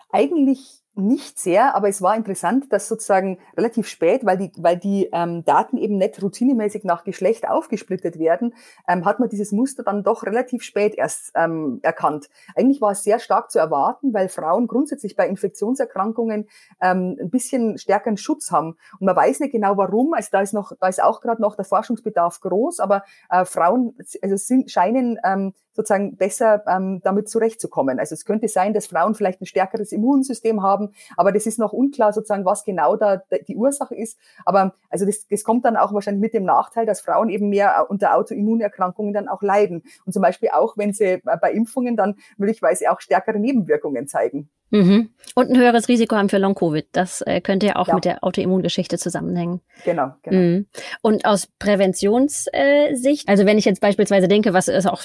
Eigentlich 0.08 0.80
nicht 0.98 1.38
sehr, 1.38 1.74
aber 1.74 1.88
es 1.88 2.02
war 2.02 2.16
interessant, 2.16 2.72
dass 2.72 2.88
sozusagen 2.88 3.38
relativ 3.56 3.88
spät, 3.88 4.24
weil 4.24 4.36
die, 4.36 4.52
weil 4.56 4.76
die 4.76 5.08
ähm, 5.12 5.44
Daten 5.44 5.76
eben 5.78 5.96
nicht 5.96 6.22
routinemäßig 6.22 6.84
nach 6.84 7.04
Geschlecht 7.04 7.48
aufgesplittet 7.48 8.18
werden, 8.18 8.54
ähm, 8.86 9.04
hat 9.04 9.20
man 9.20 9.28
dieses 9.28 9.52
Muster 9.52 9.82
dann 9.82 10.02
doch 10.02 10.24
relativ 10.24 10.62
spät 10.62 10.94
erst 10.96 11.32
ähm, 11.34 11.80
erkannt. 11.82 12.28
Eigentlich 12.56 12.80
war 12.80 12.92
es 12.92 13.04
sehr 13.04 13.18
stark 13.18 13.50
zu 13.50 13.58
erwarten, 13.58 14.12
weil 14.12 14.28
Frauen 14.28 14.66
grundsätzlich 14.66 15.16
bei 15.16 15.28
Infektionserkrankungen 15.28 16.48
ähm, 16.80 17.16
ein 17.20 17.30
bisschen 17.30 17.78
stärkeren 17.78 18.16
Schutz 18.16 18.50
haben. 18.50 18.76
Und 18.98 19.06
man 19.06 19.16
weiß 19.16 19.40
nicht 19.40 19.52
genau 19.52 19.76
warum. 19.76 20.14
Also 20.14 20.28
da 20.32 20.40
ist 20.40 20.52
noch, 20.52 20.72
da 20.80 20.88
ist 20.88 21.02
auch 21.02 21.20
gerade 21.20 21.40
noch 21.40 21.56
der 21.56 21.64
Forschungsbedarf 21.64 22.40
groß, 22.40 22.80
aber 22.80 23.04
äh, 23.30 23.44
Frauen 23.44 23.94
also 24.22 24.36
sind, 24.36 24.70
scheinen 24.70 25.18
ähm, 25.24 25.54
sozusagen 25.78 26.16
besser 26.16 26.64
ähm, 26.66 27.00
damit 27.04 27.28
zurechtzukommen. 27.28 28.00
Also 28.00 28.14
es 28.14 28.24
könnte 28.24 28.48
sein, 28.48 28.74
dass 28.74 28.88
Frauen 28.88 29.14
vielleicht 29.14 29.40
ein 29.40 29.46
stärkeres 29.46 29.92
Immunsystem 29.92 30.60
haben, 30.60 30.90
aber 31.16 31.30
das 31.30 31.46
ist 31.46 31.60
noch 31.60 31.72
unklar 31.72 32.12
sozusagen, 32.12 32.44
was 32.44 32.64
genau 32.64 32.96
da 32.96 33.22
die 33.46 33.56
Ursache 33.56 33.94
ist. 33.94 34.18
Aber 34.44 34.74
also 34.90 35.06
das, 35.06 35.28
das 35.28 35.44
kommt 35.44 35.64
dann 35.64 35.76
auch 35.76 35.94
wahrscheinlich 35.94 36.20
mit 36.20 36.34
dem 36.34 36.42
Nachteil, 36.44 36.84
dass 36.84 37.00
Frauen 37.00 37.28
eben 37.28 37.48
mehr 37.48 37.86
unter 37.88 38.16
Autoimmunerkrankungen 38.16 39.14
dann 39.14 39.28
auch 39.28 39.40
leiden. 39.40 39.84
Und 40.04 40.12
zum 40.12 40.22
Beispiel 40.22 40.48
auch, 40.52 40.76
wenn 40.76 40.92
sie 40.92 41.04
äh, 41.04 41.20
bei 41.40 41.52
Impfungen 41.52 41.96
dann 41.96 42.16
möglicherweise 42.38 42.90
auch 42.90 43.00
stärkere 43.00 43.38
Nebenwirkungen 43.38 44.08
zeigen. 44.08 44.50
Mhm. 44.70 45.10
Und 45.34 45.50
ein 45.50 45.56
höheres 45.56 45.88
Risiko 45.88 46.16
haben 46.16 46.28
für 46.28 46.38
Long-Covid. 46.38 46.86
Das 46.92 47.20
äh, 47.22 47.40
könnte 47.40 47.66
ja 47.66 47.76
auch 47.76 47.88
ja. 47.88 47.94
mit 47.94 48.04
der 48.04 48.24
Autoimmungeschichte 48.24 48.98
zusammenhängen. 48.98 49.60
Genau, 49.84 50.12
genau. 50.22 50.36
Mhm. 50.36 50.66
Und 51.02 51.24
aus 51.24 51.48
Präventionssicht, 51.58 53.28
äh, 53.28 53.30
also 53.30 53.46
wenn 53.46 53.58
ich 53.58 53.64
jetzt 53.64 53.80
beispielsweise 53.80 54.28
denke, 54.28 54.52
was 54.52 54.68
ist 54.68 54.86
auch 54.86 55.04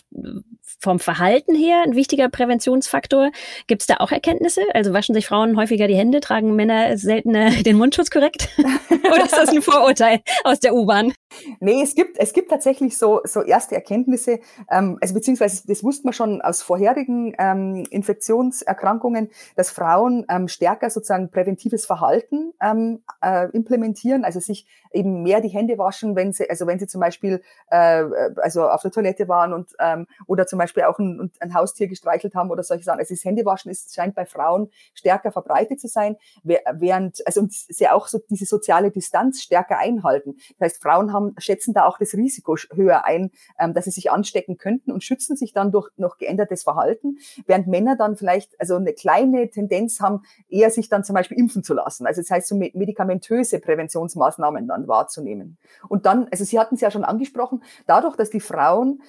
vom 0.80 1.00
Verhalten 1.00 1.56
her 1.56 1.84
ein 1.86 1.96
wichtiger 1.96 2.30
Präventionsfaktor, 2.30 3.32
gibt 3.68 3.82
es 3.82 3.88
da 3.88 3.98
auch 3.98 4.12
Erkenntnisse? 4.12 4.62
Also 4.74 4.94
waschen 4.94 5.16
sich 5.16 5.28
Frauen 5.28 5.56
häufiger 5.58 5.88
die 5.88 5.96
Hände, 5.96 6.20
tragen 6.20 6.56
Männer 6.56 6.98
seltener 6.98 7.52
den 7.64 7.78
Mundschutz 7.78 8.10
korrekt? 8.10 8.50
Oder 8.58 9.26
ist 9.26 9.34
das 9.38 9.50
ein 9.50 9.62
Vorurteil 9.62 10.22
aus 10.44 10.60
der 10.60 10.74
U-Bahn? 10.74 11.14
Nee, 11.60 11.82
es 11.84 11.96
gibt, 11.96 12.18
es 12.18 12.34
gibt 12.34 12.50
tatsächlich 12.50 12.98
so, 12.98 13.22
so 13.24 13.42
erste 13.42 13.76
Erkenntnisse, 13.76 14.40
ähm, 14.70 14.98
also 15.02 15.14
beziehungsweise 15.14 15.68
das 15.68 15.84
wusste 15.84 16.06
man 16.06 16.14
schon 16.14 16.42
aus 16.42 16.62
vorherigen 16.62 17.34
ähm, 17.38 17.86
Infektionserkrankungen, 17.90 19.30
dass 19.56 19.70
Frauen 19.70 20.26
ähm, 20.30 20.48
stärker 20.48 20.90
sozusagen 20.90 21.30
präventives 21.30 21.86
Verhalten 21.86 22.54
ähm, 22.62 23.04
äh, 23.22 23.50
implementieren, 23.52 24.26
also 24.26 24.40
sich 24.40 24.66
eben 24.92 25.24
mehr 25.24 25.42
die 25.42 25.50
Hände 25.50 25.78
waschen, 25.78 26.16
wenn 26.16 26.34
sie, 26.34 26.50
also 26.50 26.68
wenn 26.68 26.80
sie 26.80 26.88
zum 26.88 27.02
Beispiel 27.02 27.42
äh, 27.70 28.04
also 28.38 28.68
auf 28.68 28.82
der 28.82 28.92
Toilette 28.92 29.28
waren 29.28 29.54
und 29.54 29.72
ähm, 29.80 30.08
oder 30.28 30.48
zum 30.48 30.60
Beispiel 30.60 30.84
auch 30.84 31.00
ein, 31.00 31.32
ein 31.40 31.54
Haustier 31.54 31.88
gestreichelt 31.88 32.36
haben 32.36 32.50
oder 32.52 32.64
solche 32.64 32.84
Sachen. 32.84 33.00
Also 33.00 33.14
das 33.14 33.24
Händewaschen 33.24 33.72
ist, 33.72 33.94
scheint 33.94 34.16
bei 34.16 34.26
Frauen 34.26 34.70
stärker 34.94 35.32
verbreitet 35.32 35.80
zu 35.80 35.88
sein, 35.88 36.18
während, 36.44 37.26
also 37.26 37.44
und 37.44 37.54
sie 37.54 37.90
auch 37.90 38.08
so 38.08 38.20
diese 38.30 38.46
soziale 38.46 38.90
Distanz 38.92 39.42
stärker 39.42 39.78
einhalten. 39.78 40.36
Das 40.58 40.74
heißt, 40.74 40.82
Frauen 40.82 41.12
haben 41.12 41.23
haben, 41.24 41.36
schätzen 41.38 41.74
da 41.74 41.86
auch 41.86 41.98
das 41.98 42.14
Risiko 42.14 42.56
höher 42.74 43.06
ein, 43.06 43.32
ähm, 43.60 43.74
dass 43.74 43.86
sie 43.86 43.92
sich 43.92 44.12
anstecken 44.12 44.58
könnten 44.58 44.92
und 44.92 45.04
schützen 45.04 45.36
sich 45.36 45.54
dann 45.54 45.72
durch 45.72 45.90
noch 45.98 46.18
geändertes 46.18 46.64
Verhalten, 46.64 47.18
während 47.46 47.68
Männer 47.68 47.96
dann 47.96 48.16
vielleicht 48.16 48.60
also 48.60 48.76
eine 48.76 48.94
kleine 48.94 49.50
Tendenz 49.50 50.00
haben, 50.00 50.24
eher 50.50 50.70
sich 50.70 50.90
dann 50.90 51.04
zum 51.04 51.16
Beispiel 51.16 51.38
impfen 51.38 51.64
zu 51.64 51.74
lassen. 51.74 52.06
Also 52.06 52.22
das 52.22 52.30
heißt, 52.30 52.48
so 52.48 52.56
medikamentöse 52.56 53.60
Präventionsmaßnahmen 53.60 54.68
dann 54.68 54.88
wahrzunehmen. 54.88 55.58
Und 55.88 56.06
dann, 56.06 56.28
also 56.32 56.44
Sie 56.44 56.60
hatten 56.60 56.76
es 56.76 56.82
ja 56.82 56.92
schon 56.92 57.04
angesprochen, 57.04 57.64
dadurch, 57.88 58.16
dass 58.16 58.30
die 58.30 58.40
Frauen 58.40 59.02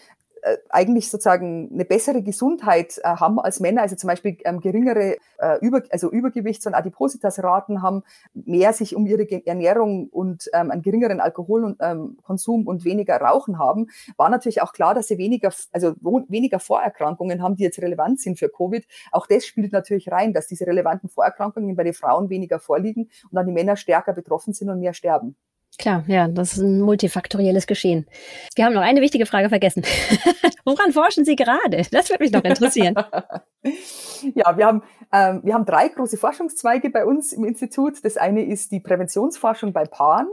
eigentlich 0.68 1.10
sozusagen 1.10 1.70
eine 1.72 1.84
bessere 1.84 2.22
Gesundheit 2.22 2.98
äh, 3.02 3.08
haben 3.08 3.38
als 3.40 3.60
Männer, 3.60 3.82
also 3.82 3.96
zum 3.96 4.08
Beispiel 4.08 4.36
ähm, 4.44 4.60
geringere 4.60 5.16
äh, 5.38 5.58
Über, 5.60 5.82
also 5.90 6.10
Übergewichts- 6.10 6.66
und 6.66 6.74
Adipositasraten 6.74 7.82
haben, 7.82 8.02
mehr 8.34 8.72
sich 8.72 8.94
um 8.94 9.06
ihre 9.06 9.26
Ernährung 9.46 10.08
und 10.08 10.50
ähm, 10.52 10.70
einen 10.70 10.82
geringeren 10.82 11.20
Alkoholkonsum 11.20 12.60
ähm, 12.60 12.66
und 12.66 12.84
weniger 12.84 13.16
Rauchen 13.16 13.58
haben, 13.58 13.86
war 14.16 14.28
natürlich 14.28 14.62
auch 14.62 14.72
klar, 14.72 14.94
dass 14.94 15.08
sie 15.08 15.18
weniger, 15.18 15.52
also 15.72 15.94
weniger 16.28 16.60
Vorerkrankungen 16.60 17.42
haben, 17.42 17.56
die 17.56 17.62
jetzt 17.62 17.80
relevant 17.80 18.20
sind 18.20 18.38
für 18.38 18.48
Covid. 18.48 18.86
Auch 19.12 19.26
das 19.26 19.46
spielt 19.46 19.72
natürlich 19.72 20.10
rein, 20.10 20.32
dass 20.32 20.46
diese 20.46 20.66
relevanten 20.66 21.08
Vorerkrankungen 21.08 21.74
bei 21.76 21.84
den 21.84 21.94
Frauen 21.94 22.28
weniger 22.28 22.58
vorliegen 22.58 23.04
und 23.04 23.32
dann 23.32 23.46
die 23.46 23.52
Männer 23.52 23.76
stärker 23.76 24.12
betroffen 24.12 24.52
sind 24.52 24.68
und 24.68 24.80
mehr 24.80 24.94
sterben. 24.94 25.36
Klar, 25.76 26.04
ja, 26.06 26.28
das 26.28 26.52
ist 26.52 26.58
ein 26.58 26.80
multifaktorielles 26.80 27.66
Geschehen. 27.66 28.06
Wir 28.54 28.64
haben 28.64 28.74
noch 28.74 28.82
eine 28.82 29.00
wichtige 29.00 29.26
Frage 29.26 29.48
vergessen. 29.48 29.82
Woran 30.64 30.92
forschen 30.92 31.24
Sie 31.24 31.34
gerade? 31.34 31.82
Das 31.90 32.10
würde 32.10 32.22
mich 32.22 32.32
noch 32.32 32.44
interessieren. 32.44 32.94
ja, 34.34 34.56
wir 34.56 34.66
haben, 34.66 34.82
ähm, 35.12 35.40
wir 35.42 35.54
haben 35.54 35.64
drei 35.64 35.88
große 35.88 36.16
Forschungszweige 36.16 36.90
bei 36.90 37.04
uns 37.04 37.32
im 37.32 37.44
Institut. 37.44 38.04
Das 38.04 38.16
eine 38.16 38.44
ist 38.44 38.70
die 38.70 38.78
Präventionsforschung 38.78 39.72
bei 39.72 39.84
Paaren. 39.84 40.28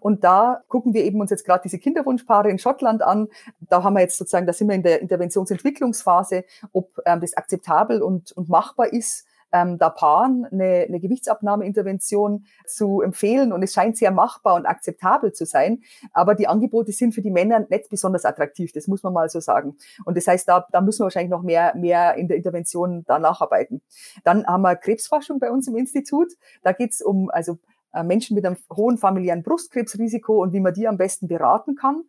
Und 0.00 0.24
da 0.24 0.62
gucken 0.68 0.94
wir 0.94 1.04
eben 1.04 1.20
uns 1.20 1.30
jetzt 1.30 1.44
gerade 1.44 1.62
diese 1.62 1.78
Kinderwunschpaare 1.78 2.48
in 2.48 2.58
Schottland 2.58 3.02
an. 3.02 3.28
Da 3.60 3.82
haben 3.82 3.94
wir 3.94 4.00
jetzt 4.00 4.16
sozusagen, 4.16 4.46
da 4.46 4.54
sind 4.54 4.68
wir 4.68 4.76
in 4.76 4.82
der 4.82 5.02
Interventionsentwicklungsphase, 5.02 6.44
ob 6.72 6.98
ähm, 7.04 7.20
das 7.20 7.36
akzeptabel 7.36 8.00
und, 8.00 8.32
und 8.32 8.48
machbar 8.48 8.92
ist, 8.92 9.25
ähm, 9.52 9.78
da 9.78 9.90
Paaren 9.90 10.46
eine, 10.50 10.86
eine 10.88 11.00
Gewichtsabnahmeintervention 11.00 12.46
zu 12.66 13.00
empfehlen. 13.00 13.52
Und 13.52 13.62
es 13.62 13.72
scheint 13.72 13.96
sehr 13.96 14.10
machbar 14.10 14.54
und 14.54 14.66
akzeptabel 14.66 15.32
zu 15.32 15.46
sein. 15.46 15.82
Aber 16.12 16.34
die 16.34 16.48
Angebote 16.48 16.92
sind 16.92 17.14
für 17.14 17.22
die 17.22 17.30
Männer 17.30 17.66
nicht 17.68 17.88
besonders 17.88 18.24
attraktiv, 18.24 18.72
das 18.72 18.86
muss 18.86 19.02
man 19.02 19.12
mal 19.12 19.28
so 19.28 19.40
sagen. 19.40 19.76
Und 20.04 20.16
das 20.16 20.26
heißt, 20.26 20.48
da, 20.48 20.66
da 20.72 20.80
müssen 20.80 21.00
wir 21.00 21.04
wahrscheinlich 21.04 21.30
noch 21.30 21.42
mehr, 21.42 21.74
mehr 21.76 22.14
in 22.16 22.28
der 22.28 22.36
Intervention 22.36 23.04
da 23.06 23.18
nacharbeiten. 23.18 23.82
Dann 24.24 24.46
haben 24.46 24.62
wir 24.62 24.76
Krebsforschung 24.76 25.38
bei 25.38 25.50
uns 25.50 25.68
im 25.68 25.76
Institut. 25.76 26.32
Da 26.62 26.72
geht's 26.72 27.02
um 27.02 27.30
also 27.30 27.58
Menschen 28.02 28.34
mit 28.34 28.44
einem 28.44 28.56
hohen 28.74 28.98
familiären 28.98 29.42
Brustkrebsrisiko 29.42 30.42
und 30.42 30.52
wie 30.52 30.60
man 30.60 30.74
die 30.74 30.88
am 30.88 30.96
besten 30.96 31.28
beraten 31.28 31.76
kann. 31.76 32.04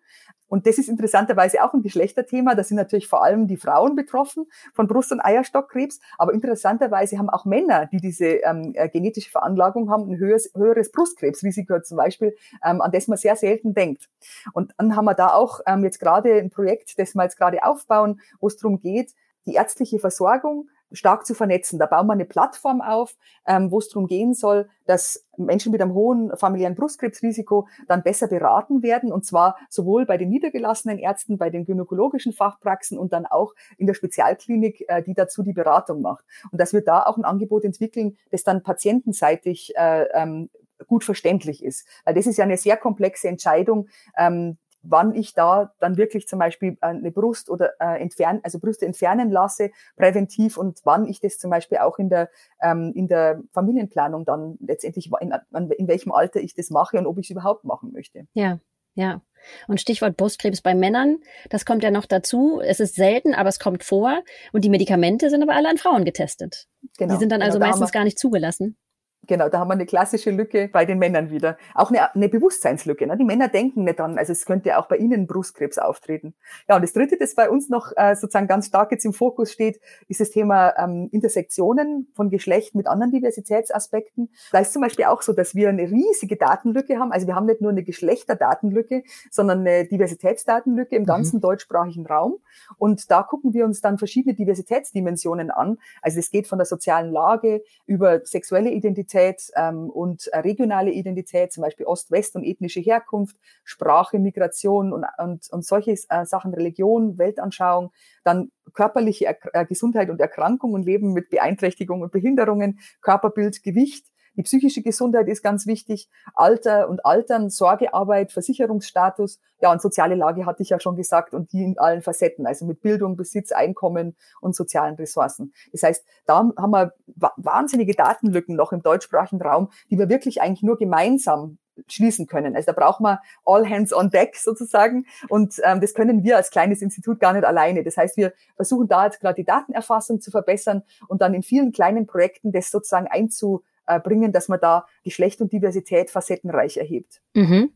Und 0.47 0.65
das 0.65 0.77
ist 0.77 0.87
interessanterweise 0.89 1.63
auch 1.63 1.73
ein 1.73 1.81
Geschlechterthema. 1.81 2.55
Da 2.55 2.63
sind 2.63 2.77
natürlich 2.77 3.07
vor 3.07 3.23
allem 3.23 3.47
die 3.47 3.57
Frauen 3.57 3.95
betroffen 3.95 4.45
von 4.73 4.87
Brust- 4.87 5.11
und 5.11 5.19
Eierstockkrebs. 5.19 5.99
Aber 6.17 6.33
interessanterweise 6.33 7.17
haben 7.17 7.29
auch 7.29 7.45
Männer, 7.45 7.87
die 7.87 7.97
diese 7.97 8.25
ähm, 8.25 8.71
äh, 8.75 8.89
genetische 8.89 9.29
Veranlagung 9.29 9.89
haben, 9.89 10.09
ein 10.09 10.17
höheres, 10.17 10.51
höheres 10.55 10.91
Brustkrebsrisiko 10.91 11.81
zum 11.81 11.97
Beispiel, 11.97 12.35
ähm, 12.63 12.81
an 12.81 12.91
das 12.91 13.07
man 13.07 13.17
sehr 13.17 13.35
selten 13.35 13.73
denkt. 13.73 14.09
Und 14.53 14.73
dann 14.77 14.95
haben 14.95 15.05
wir 15.05 15.15
da 15.15 15.33
auch 15.33 15.59
ähm, 15.65 15.83
jetzt 15.83 15.99
gerade 15.99 16.33
ein 16.35 16.49
Projekt, 16.49 16.97
das 16.97 17.13
wir 17.13 17.23
jetzt 17.23 17.37
gerade 17.37 17.63
aufbauen, 17.63 18.21
wo 18.39 18.47
es 18.47 18.55
darum 18.55 18.79
geht, 18.79 19.13
die 19.45 19.53
ärztliche 19.53 19.99
Versorgung 19.99 20.69
stark 20.91 21.25
zu 21.25 21.33
vernetzen. 21.33 21.79
Da 21.79 21.85
bauen 21.85 22.07
wir 22.07 22.13
eine 22.13 22.25
Plattform 22.25 22.81
auf, 22.81 23.15
ähm, 23.45 23.71
wo 23.71 23.79
es 23.79 23.89
darum 23.89 24.07
gehen 24.07 24.33
soll, 24.33 24.69
dass 24.85 25.25
Menschen 25.37 25.71
mit 25.71 25.81
einem 25.81 25.93
hohen 25.93 26.31
familiären 26.35 26.75
Brustkrebsrisiko 26.75 27.67
dann 27.87 28.03
besser 28.03 28.27
beraten 28.27 28.81
werden, 28.83 29.11
und 29.11 29.25
zwar 29.25 29.57
sowohl 29.69 30.05
bei 30.05 30.17
den 30.17 30.29
niedergelassenen 30.29 30.97
Ärzten, 30.97 31.37
bei 31.37 31.49
den 31.49 31.65
gynäkologischen 31.65 32.33
Fachpraxen 32.33 32.97
und 32.97 33.13
dann 33.13 33.25
auch 33.25 33.53
in 33.77 33.87
der 33.87 33.93
Spezialklinik, 33.93 34.85
äh, 34.87 35.03
die 35.03 35.13
dazu 35.13 35.43
die 35.43 35.53
Beratung 35.53 36.01
macht. 36.01 36.25
Und 36.51 36.59
dass 36.59 36.73
wir 36.73 36.81
da 36.81 37.03
auch 37.03 37.17
ein 37.17 37.25
Angebot 37.25 37.63
entwickeln, 37.63 38.17
das 38.31 38.43
dann 38.43 38.63
patientenseitig 38.63 39.73
äh, 39.75 40.05
ähm, 40.13 40.49
gut 40.87 41.03
verständlich 41.03 41.63
ist. 41.63 41.87
Weil 42.05 42.13
das 42.13 42.27
ist 42.27 42.37
ja 42.37 42.43
eine 42.43 42.57
sehr 42.57 42.77
komplexe 42.77 43.27
Entscheidung, 43.27 43.89
ähm, 44.17 44.57
wann 44.89 45.13
ich 45.15 45.33
da 45.33 45.73
dann 45.79 45.97
wirklich 45.97 46.27
zum 46.27 46.39
Beispiel 46.39 46.77
äh, 46.81 46.87
eine 46.87 47.11
Brust 47.11 47.49
oder 47.49 47.71
äh, 47.79 48.01
entfernen, 48.01 48.39
also 48.43 48.59
Brüste 48.59 48.85
entfernen 48.85 49.31
lasse, 49.31 49.71
präventiv 49.95 50.57
und 50.57 50.79
wann 50.83 51.05
ich 51.07 51.19
das 51.19 51.37
zum 51.37 51.49
Beispiel 51.49 51.79
auch 51.79 51.99
in 51.99 52.09
der, 52.09 52.29
ähm, 52.61 52.91
in 52.95 53.07
der 53.07 53.41
Familienplanung 53.53 54.25
dann 54.25 54.57
letztendlich, 54.59 55.09
in, 55.19 55.33
in 55.77 55.87
welchem 55.87 56.11
Alter 56.11 56.39
ich 56.39 56.53
das 56.53 56.69
mache 56.69 56.97
und 56.97 57.05
ob 57.05 57.17
ich 57.17 57.27
es 57.27 57.31
überhaupt 57.31 57.63
machen 57.63 57.91
möchte. 57.91 58.27
Ja, 58.33 58.59
ja. 58.95 59.21
Und 59.67 59.79
Stichwort 59.79 60.17
Brustkrebs 60.17 60.61
bei 60.61 60.73
Männern, 60.73 61.19
das 61.49 61.65
kommt 61.65 61.83
ja 61.83 61.91
noch 61.91 62.05
dazu. 62.05 62.59
Es 62.63 62.79
ist 62.79 62.95
selten, 62.95 63.35
aber 63.35 63.49
es 63.49 63.59
kommt 63.59 63.83
vor. 63.83 64.23
Und 64.51 64.65
die 64.65 64.69
Medikamente 64.69 65.29
sind 65.29 65.43
aber 65.43 65.55
alle 65.55 65.69
an 65.69 65.77
Frauen 65.77 66.03
getestet. 66.03 66.67
Genau, 66.97 67.13
die 67.13 67.19
sind 67.19 67.31
dann 67.31 67.41
genau, 67.41 67.53
also 67.53 67.59
meistens 67.59 67.91
gar 67.91 68.03
nicht 68.03 68.17
zugelassen. 68.17 68.75
Genau, 69.25 69.49
da 69.49 69.59
haben 69.59 69.67
wir 69.67 69.73
eine 69.73 69.85
klassische 69.85 70.31
Lücke 70.31 70.69
bei 70.71 70.85
den 70.85 70.99
Männern 70.99 71.29
wieder. 71.29 71.57
Auch 71.75 71.89
eine, 71.89 72.13
eine 72.15 72.29
Bewusstseinslücke. 72.29 73.05
Ne? 73.07 73.17
Die 73.17 73.25
Männer 73.25 73.49
denken 73.49 73.83
nicht 73.83 73.99
dran, 73.99 74.17
also 74.17 74.31
es 74.31 74.45
könnte 74.45 74.77
auch 74.77 74.87
bei 74.87 74.95
ihnen 74.97 75.27
Brustkrebs 75.27 75.77
auftreten. 75.77 76.33
Ja, 76.69 76.75
und 76.75 76.81
das 76.81 76.93
Dritte, 76.93 77.17
das 77.17 77.35
bei 77.35 77.49
uns 77.49 77.67
noch 77.67 77.91
äh, 77.97 78.15
sozusagen 78.15 78.47
ganz 78.47 78.67
stark 78.67 78.91
jetzt 78.91 79.03
im 79.05 79.13
Fokus 79.13 79.51
steht, 79.51 79.81
ist 80.07 80.21
das 80.21 80.29
Thema 80.29 80.73
ähm, 80.77 81.09
Intersektionen 81.11 82.07
von 82.15 82.29
Geschlecht 82.29 82.73
mit 82.73 82.87
anderen 82.87 83.11
Diversitätsaspekten. 83.11 84.29
Da 84.51 84.59
ist 84.59 84.71
zum 84.71 84.81
Beispiel 84.81 85.05
auch 85.05 85.21
so, 85.21 85.33
dass 85.33 85.55
wir 85.55 85.69
eine 85.69 85.89
riesige 85.89 86.37
Datenlücke 86.37 86.97
haben. 86.97 87.11
Also 87.11 87.27
wir 87.27 87.35
haben 87.35 87.47
nicht 87.47 87.59
nur 87.59 87.71
eine 87.71 87.83
Geschlechterdatenlücke, 87.83 89.03
sondern 89.29 89.61
eine 89.61 89.85
Diversitätsdatenlücke 89.85 90.95
im 90.95 91.01
mhm. 91.01 91.07
ganzen 91.07 91.37
mhm. 91.37 91.41
deutschsprachigen 91.41 92.05
Raum. 92.05 92.37
Und 92.77 93.11
da 93.11 93.23
gucken 93.23 93.53
wir 93.53 93.65
uns 93.65 93.81
dann 93.81 93.97
verschiedene 93.97 94.35
Diversitätsdimensionen 94.35 95.51
an. 95.51 95.79
Also 96.01 96.19
es 96.19 96.31
geht 96.31 96.47
von 96.47 96.59
der 96.59 96.65
sozialen 96.65 97.11
Lage 97.11 97.61
über 97.85 98.21
sexuelle 98.23 98.69
Identität, 98.69 99.06
Identität 99.07 99.51
ähm, 99.55 99.89
und 99.89 100.27
äh, 100.27 100.39
regionale 100.39 100.91
Identität, 100.91 101.51
zum 101.53 101.63
Beispiel 101.63 101.85
Ost-West 101.85 102.35
und 102.35 102.43
ethnische 102.43 102.79
Herkunft, 102.79 103.37
Sprache, 103.63 104.19
Migration 104.19 104.93
und, 104.93 105.05
und, 105.17 105.49
und 105.49 105.65
solche 105.65 105.91
äh, 106.09 106.25
Sachen, 106.25 106.53
Religion, 106.53 107.17
Weltanschauung, 107.17 107.91
dann 108.23 108.51
körperliche 108.73 109.25
er 109.25 109.37
äh, 109.53 109.65
Gesundheit 109.65 110.09
und 110.09 110.19
Erkrankung 110.19 110.73
und 110.73 110.83
Leben 110.85 111.13
mit 111.13 111.29
Beeinträchtigungen 111.29 112.03
und 112.03 112.11
Behinderungen, 112.11 112.79
Körperbild, 113.01 113.63
Gewicht, 113.63 114.07
die 114.37 114.43
psychische 114.43 114.83
Gesundheit 114.83 115.27
ist 115.27 115.43
ganz 115.43 115.65
wichtig. 115.65 116.09
Alter 116.35 116.87
und 116.89 117.05
Altern, 117.05 117.49
Sorgearbeit, 117.49 118.31
Versicherungsstatus. 118.31 119.39
Ja, 119.59 119.71
und 119.71 119.81
soziale 119.81 120.13
Lage 120.13 120.45
hatte 120.45 120.61
ich 120.61 120.69
ja 120.69 120.79
schon 120.79 120.95
gesagt 120.95 121.33
und 121.33 121.51
die 121.51 121.63
in 121.63 121.79
allen 121.79 122.03
Facetten, 122.03 122.45
also 122.45 122.65
mit 122.65 122.81
Bildung, 122.81 123.17
Besitz, 123.17 123.51
Einkommen 123.51 124.15
und 124.39 124.55
sozialen 124.55 124.95
Ressourcen. 124.95 125.51
Das 125.71 125.81
heißt, 125.81 126.05
da 126.27 126.37
haben 126.37 126.71
wir 126.71 126.93
wahnsinnige 127.35 127.93
Datenlücken 127.93 128.55
noch 128.55 128.71
im 128.71 128.83
deutschsprachigen 128.83 129.41
Raum, 129.41 129.69
die 129.89 129.97
wir 129.97 130.09
wirklich 130.09 130.41
eigentlich 130.41 130.61
nur 130.61 130.77
gemeinsam 130.77 131.57
schließen 131.87 132.27
können. 132.27 132.55
Also 132.55 132.67
da 132.67 132.73
braucht 132.73 133.01
man 133.01 133.17
all 133.45 133.67
hands 133.67 133.93
on 133.93 134.09
deck 134.09 134.35
sozusagen 134.35 135.05
und 135.29 135.55
ähm, 135.63 135.81
das 135.81 135.93
können 135.93 136.23
wir 136.23 136.37
als 136.37 136.49
kleines 136.49 136.81
Institut 136.81 137.19
gar 137.19 137.33
nicht 137.33 137.45
alleine. 137.45 137.83
Das 137.83 137.97
heißt, 137.97 138.17
wir 138.17 138.33
versuchen 138.55 138.87
da 138.87 139.05
jetzt 139.05 139.19
gerade 139.19 139.35
die 139.35 139.45
Datenerfassung 139.45 140.21
zu 140.21 140.31
verbessern 140.31 140.83
und 141.07 141.21
dann 141.21 141.33
in 141.33 141.43
vielen 141.43 141.71
kleinen 141.71 142.07
Projekten 142.07 142.51
das 142.51 142.71
sozusagen 142.71 143.07
einzu 143.07 143.63
äh, 143.87 143.99
bringen, 143.99 144.31
dass 144.31 144.47
man 144.47 144.59
da 144.59 144.85
Geschlecht 145.03 145.41
und 145.41 145.51
Diversität 145.51 146.09
facettenreich 146.09 146.77
erhebt. 146.77 147.21
Mhm. 147.33 147.71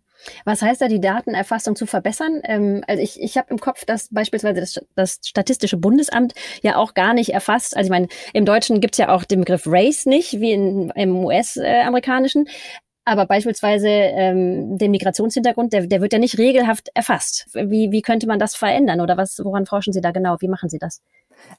Was 0.45 0.61
heißt 0.61 0.81
da, 0.81 0.87
die 0.87 1.01
Datenerfassung 1.01 1.75
zu 1.75 1.85
verbessern? 1.85 2.41
Ähm, 2.43 2.83
also 2.87 3.01
ich, 3.01 3.21
ich 3.21 3.37
habe 3.37 3.47
im 3.49 3.59
Kopf, 3.59 3.85
dass 3.85 4.09
beispielsweise 4.11 4.59
das, 4.59 4.79
das 4.95 5.19
Statistische 5.23 5.77
Bundesamt 5.77 6.33
ja 6.61 6.75
auch 6.75 6.93
gar 6.93 7.13
nicht 7.13 7.33
erfasst. 7.33 7.75
Also 7.75 7.87
ich 7.87 7.91
meine, 7.91 8.07
im 8.33 8.45
Deutschen 8.45 8.81
gibt's 8.81 8.97
ja 8.97 9.09
auch 9.09 9.23
den 9.23 9.39
Begriff 9.39 9.63
Race 9.65 10.05
nicht, 10.05 10.39
wie 10.39 10.51
in, 10.51 10.91
im 10.91 11.25
US-amerikanischen. 11.25 12.47
Aber 13.03 13.25
beispielsweise 13.25 13.87
ähm, 13.87 14.77
den 14.77 14.91
Migrationshintergrund, 14.91 15.73
der, 15.73 15.87
der 15.87 16.01
wird 16.01 16.13
ja 16.13 16.19
nicht 16.19 16.37
regelhaft 16.37 16.89
erfasst. 16.93 17.47
Wie, 17.53 17.91
wie 17.91 18.03
könnte 18.03 18.27
man 18.27 18.37
das 18.37 18.55
verändern 18.55 19.01
oder 19.01 19.17
was, 19.17 19.39
woran 19.43 19.65
forschen 19.65 19.91
Sie 19.91 20.01
da 20.01 20.11
genau? 20.11 20.37
Wie 20.39 20.47
machen 20.47 20.69
Sie 20.69 20.77
das? 20.77 21.01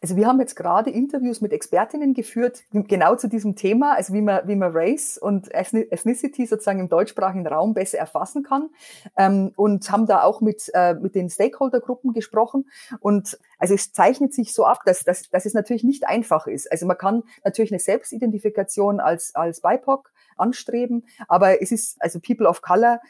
Also 0.01 0.17
wir 0.17 0.27
haben 0.27 0.41
jetzt 0.41 0.57
gerade 0.57 0.91
Interviews 0.91 1.41
mit 1.41 1.53
Expertinnen 1.53 2.15
geführt, 2.15 2.65
genau 2.73 3.17
zu 3.17 3.29
diesem 3.29 3.57
Thema, 3.57 3.95
also 3.95 4.13
wie 4.13 4.23
man, 4.23 4.47
wie 4.47 4.57
man 4.57 4.73
Race 4.73 5.19
und 5.19 5.53
Ethnicity 5.53 6.47
sozusagen 6.47 6.81
im 6.81 6.89
deutschsprachigen 6.89 7.47
Raum 7.47 7.75
besser 7.75 7.99
erfassen 7.99 8.43
kann 8.43 8.71
ähm, 9.17 9.53
und 9.57 9.91
haben 9.91 10.07
da 10.07 10.23
auch 10.23 10.41
mit, 10.41 10.71
äh, 10.75 10.95
mit 10.95 11.15
den 11.15 11.31
Stakeholdergruppen 11.31 12.13
gesprochen 12.13 12.67
und 13.01 13.39
also 13.59 13.75
es 13.75 13.93
zeichnet 13.93 14.35
sich 14.35 14.55
so 14.55 14.65
ab, 14.65 14.81
dass, 14.85 15.05
dass, 15.05 15.31
dass 15.31 15.47
es 15.47 15.55
natürlich 15.55 15.85
nicht 15.85 16.07
einfach 16.07 16.47
ist. 16.47 16.71
Also 16.71 16.87
man 16.87 16.99
kann 16.99 17.23
natürlich 17.45 17.71
eine 17.71 17.79
Selbstidentifikation 17.79 19.01
als, 19.01 19.35
als 19.35 19.61
BIPOC 19.61 20.11
anstreben, 20.37 21.07
aber 21.29 21.63
es 21.63 21.71
ist, 21.73 22.03
also 22.03 22.19
People 22.21 22.49
of 22.49 22.63
Color 22.63 23.01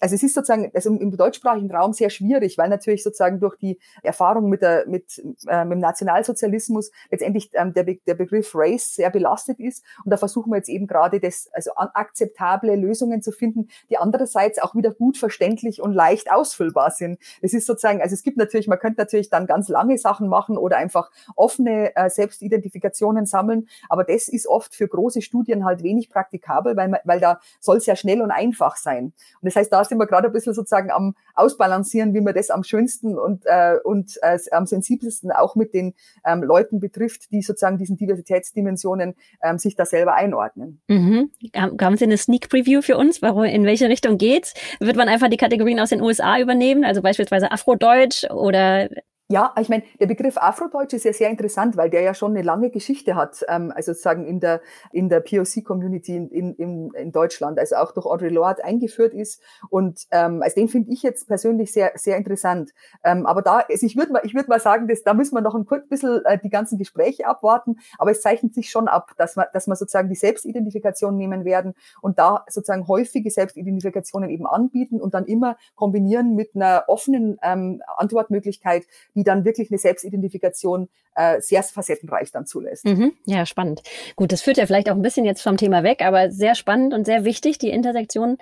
also 0.00 0.14
es 0.14 0.22
ist 0.22 0.34
sozusagen 0.34 0.70
also 0.74 0.90
im 0.90 1.16
deutschsprachigen 1.16 1.70
Raum 1.70 1.92
sehr 1.92 2.10
schwierig, 2.10 2.58
weil 2.58 2.68
natürlich 2.68 3.02
sozusagen 3.02 3.40
durch 3.40 3.56
die 3.56 3.78
Erfahrung 4.02 4.48
mit, 4.48 4.62
der, 4.62 4.86
mit, 4.86 5.22
äh, 5.48 5.64
mit 5.64 5.76
dem 5.76 5.80
Nationalsozialismus 5.80 6.90
letztendlich 7.10 7.50
ähm, 7.54 7.72
der, 7.72 7.84
Be 7.84 7.98
der 8.06 8.14
Begriff 8.14 8.52
Race 8.54 8.94
sehr 8.94 9.10
belastet 9.10 9.60
ist. 9.60 9.84
Und 10.04 10.10
da 10.10 10.16
versuchen 10.16 10.50
wir 10.50 10.56
jetzt 10.56 10.68
eben 10.68 10.86
gerade 10.86 11.20
das, 11.20 11.48
also 11.52 11.72
akzeptable 11.76 12.76
Lösungen 12.76 13.22
zu 13.22 13.32
finden, 13.32 13.68
die 13.90 13.98
andererseits 13.98 14.58
auch 14.58 14.74
wieder 14.74 14.92
gut 14.92 15.16
verständlich 15.16 15.80
und 15.80 15.92
leicht 15.92 16.30
ausfüllbar 16.30 16.90
sind. 16.90 17.18
Es 17.42 17.54
ist 17.54 17.66
sozusagen, 17.66 18.00
also 18.00 18.14
es 18.14 18.22
gibt 18.22 18.36
natürlich, 18.36 18.68
man 18.68 18.78
könnte 18.78 19.00
natürlich 19.00 19.30
dann 19.30 19.46
ganz 19.46 19.68
lange 19.68 19.98
Sachen 19.98 20.28
machen 20.28 20.56
oder 20.56 20.76
einfach 20.76 21.10
offene 21.36 21.94
äh, 21.96 22.08
Selbstidentifikationen 22.10 23.26
sammeln, 23.26 23.68
aber 23.88 24.04
das 24.04 24.28
ist 24.28 24.46
oft 24.46 24.74
für 24.74 24.88
große 24.88 25.22
Studien 25.22 25.64
halt 25.64 25.82
wenig 25.82 26.10
praktikabel, 26.10 26.76
weil, 26.76 26.88
man, 26.88 27.00
weil 27.04 27.20
da 27.20 27.40
soll 27.60 27.78
es 27.78 27.86
ja 27.86 27.96
schnell 27.96 28.22
und 28.22 28.30
einfach 28.30 28.76
sein. 28.76 29.04
Und 29.04 29.14
das 29.42 29.56
heißt, 29.56 29.72
da 29.74 29.84
sind 29.84 29.98
wir 29.98 30.06
gerade 30.06 30.28
ein 30.28 30.32
bisschen 30.32 30.54
sozusagen 30.54 30.92
am 30.92 31.16
Ausbalancieren, 31.34 32.14
wie 32.14 32.20
man 32.20 32.32
das 32.32 32.50
am 32.50 32.62
schönsten 32.62 33.18
und, 33.18 33.42
äh, 33.44 33.76
und 33.82 34.18
äh, 34.22 34.38
am 34.52 34.66
sensibelsten 34.66 35.32
auch 35.32 35.56
mit 35.56 35.74
den 35.74 35.94
ähm, 36.24 36.44
Leuten 36.44 36.78
betrifft, 36.78 37.32
die 37.32 37.42
sozusagen 37.42 37.76
diesen 37.76 37.96
Diversitätsdimensionen 37.96 39.16
ähm, 39.42 39.58
sich 39.58 39.74
da 39.74 39.84
selber 39.84 40.14
einordnen. 40.14 40.80
Mhm. 40.86 41.32
Haben 41.56 41.96
Sie 41.96 42.04
eine 42.04 42.16
Sneak 42.18 42.48
Preview 42.48 42.82
für 42.82 42.96
uns? 42.96 43.18
In 43.18 43.64
welche 43.64 43.88
Richtung 43.88 44.16
geht's? 44.16 44.54
Wird 44.78 44.96
man 44.96 45.08
einfach 45.08 45.28
die 45.28 45.36
Kategorien 45.36 45.80
aus 45.80 45.88
den 45.88 46.02
USA 46.02 46.38
übernehmen, 46.38 46.84
also 46.84 47.02
beispielsweise 47.02 47.50
Afrodeutsch 47.50 48.30
oder 48.30 48.88
ja, 49.28 49.54
ich 49.58 49.70
meine, 49.70 49.84
der 49.98 50.06
Begriff 50.06 50.36
Afrodeutsch 50.36 50.92
ist 50.92 51.04
ja 51.04 51.12
sehr 51.14 51.30
interessant, 51.30 51.78
weil 51.78 51.88
der 51.88 52.02
ja 52.02 52.12
schon 52.12 52.32
eine 52.32 52.42
lange 52.42 52.68
Geschichte 52.68 53.14
hat, 53.14 53.42
ähm, 53.48 53.72
also 53.74 53.92
sozusagen 53.92 54.26
in 54.26 54.38
der, 54.38 54.60
in 54.92 55.08
der 55.08 55.20
POC-Community 55.20 56.14
in, 56.14 56.54
in, 56.56 56.90
in 56.92 57.10
Deutschland, 57.10 57.58
also 57.58 57.76
auch 57.76 57.92
durch 57.92 58.04
Audre 58.04 58.28
Lorde 58.28 58.62
eingeführt 58.62 59.14
ist. 59.14 59.40
Und 59.70 60.06
ähm, 60.10 60.42
also 60.42 60.56
den 60.56 60.68
finde 60.68 60.92
ich 60.92 61.02
jetzt 61.02 61.26
persönlich 61.26 61.72
sehr, 61.72 61.92
sehr 61.94 62.18
interessant. 62.18 62.72
Ähm, 63.02 63.24
aber 63.24 63.40
da, 63.40 63.64
also 63.66 63.86
ich 63.86 63.96
würde 63.96 64.12
mal, 64.12 64.20
ich 64.24 64.34
würde 64.34 64.48
mal 64.50 64.60
sagen, 64.60 64.88
dass, 64.88 65.02
da 65.02 65.14
müssen 65.14 65.34
wir 65.34 65.40
noch 65.40 65.54
ein 65.54 65.64
kurz 65.64 65.88
bisschen 65.88 66.22
äh, 66.26 66.38
die 66.38 66.50
ganzen 66.50 66.76
Gespräche 66.76 67.26
abwarten, 67.26 67.76
aber 67.96 68.10
es 68.10 68.20
zeichnet 68.20 68.54
sich 68.54 68.70
schon 68.70 68.88
ab, 68.88 69.12
dass 69.16 69.38
wir, 69.38 69.48
dass 69.54 69.66
wir 69.66 69.76
sozusagen 69.76 70.10
die 70.10 70.16
Selbstidentifikation 70.16 71.16
nehmen 71.16 71.46
werden 71.46 71.72
und 72.02 72.18
da 72.18 72.44
sozusagen 72.50 72.88
häufige 72.88 73.30
Selbstidentifikationen 73.30 74.28
eben 74.28 74.46
anbieten 74.46 75.00
und 75.00 75.14
dann 75.14 75.24
immer 75.24 75.56
kombinieren 75.76 76.34
mit 76.34 76.54
einer 76.54 76.84
offenen 76.88 77.38
ähm, 77.42 77.80
Antwortmöglichkeit, 77.96 78.84
die 79.14 79.24
dann 79.24 79.44
wirklich 79.44 79.70
eine 79.70 79.78
Selbstidentifikation 79.78 80.88
äh, 81.14 81.40
sehr 81.40 81.62
facettenreich 81.62 82.30
dann 82.32 82.46
zulässt. 82.46 82.84
Mhm. 82.84 83.12
Ja, 83.24 83.46
spannend. 83.46 83.82
Gut, 84.16 84.32
das 84.32 84.42
führt 84.42 84.56
ja 84.56 84.66
vielleicht 84.66 84.90
auch 84.90 84.96
ein 84.96 85.02
bisschen 85.02 85.24
jetzt 85.24 85.42
vom 85.42 85.56
Thema 85.56 85.82
weg, 85.82 86.02
aber 86.02 86.30
sehr 86.30 86.54
spannend 86.54 86.94
und 86.94 87.04
sehr 87.04 87.24
wichtig, 87.24 87.58
die 87.58 87.70
Intersektion. 87.70 88.38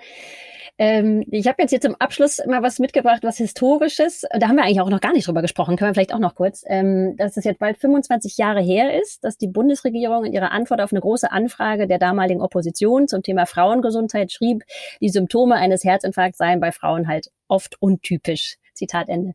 Ähm, 0.79 1.23
ich 1.29 1.47
habe 1.47 1.61
jetzt 1.61 1.69
hier 1.69 1.81
zum 1.81 1.95
Abschluss 1.99 2.41
mal 2.47 2.63
was 2.63 2.79
mitgebracht, 2.79 3.19
was 3.23 3.37
Historisches. 3.37 4.25
Da 4.31 4.47
haben 4.47 4.55
wir 4.55 4.63
eigentlich 4.63 4.81
auch 4.81 4.89
noch 4.89 5.01
gar 5.01 5.13
nicht 5.13 5.27
drüber 5.27 5.43
gesprochen. 5.43 5.75
Können 5.77 5.91
wir 5.91 5.93
vielleicht 5.93 6.13
auch 6.13 6.19
noch 6.19 6.33
kurz, 6.33 6.63
ähm, 6.67 7.15
dass 7.17 7.37
es 7.37 7.43
jetzt 7.43 7.59
bald 7.59 7.77
25 7.77 8.37
Jahre 8.37 8.61
her 8.61 8.99
ist, 8.99 9.23
dass 9.23 9.37
die 9.37 9.47
Bundesregierung 9.47 10.25
in 10.25 10.33
ihrer 10.33 10.51
Antwort 10.51 10.81
auf 10.81 10.91
eine 10.91 11.01
große 11.01 11.31
Anfrage 11.31 11.87
der 11.87 11.99
damaligen 11.99 12.41
Opposition 12.41 13.07
zum 13.07 13.21
Thema 13.21 13.45
Frauengesundheit 13.45 14.31
schrieb, 14.31 14.63
die 14.99 15.09
Symptome 15.09 15.55
eines 15.55 15.83
Herzinfarkts 15.83 16.39
seien 16.39 16.59
bei 16.59 16.71
Frauen 16.71 17.07
halt 17.07 17.29
oft 17.47 17.79
untypisch. 17.79 18.57
Zitat 18.73 19.09
Ende. 19.09 19.33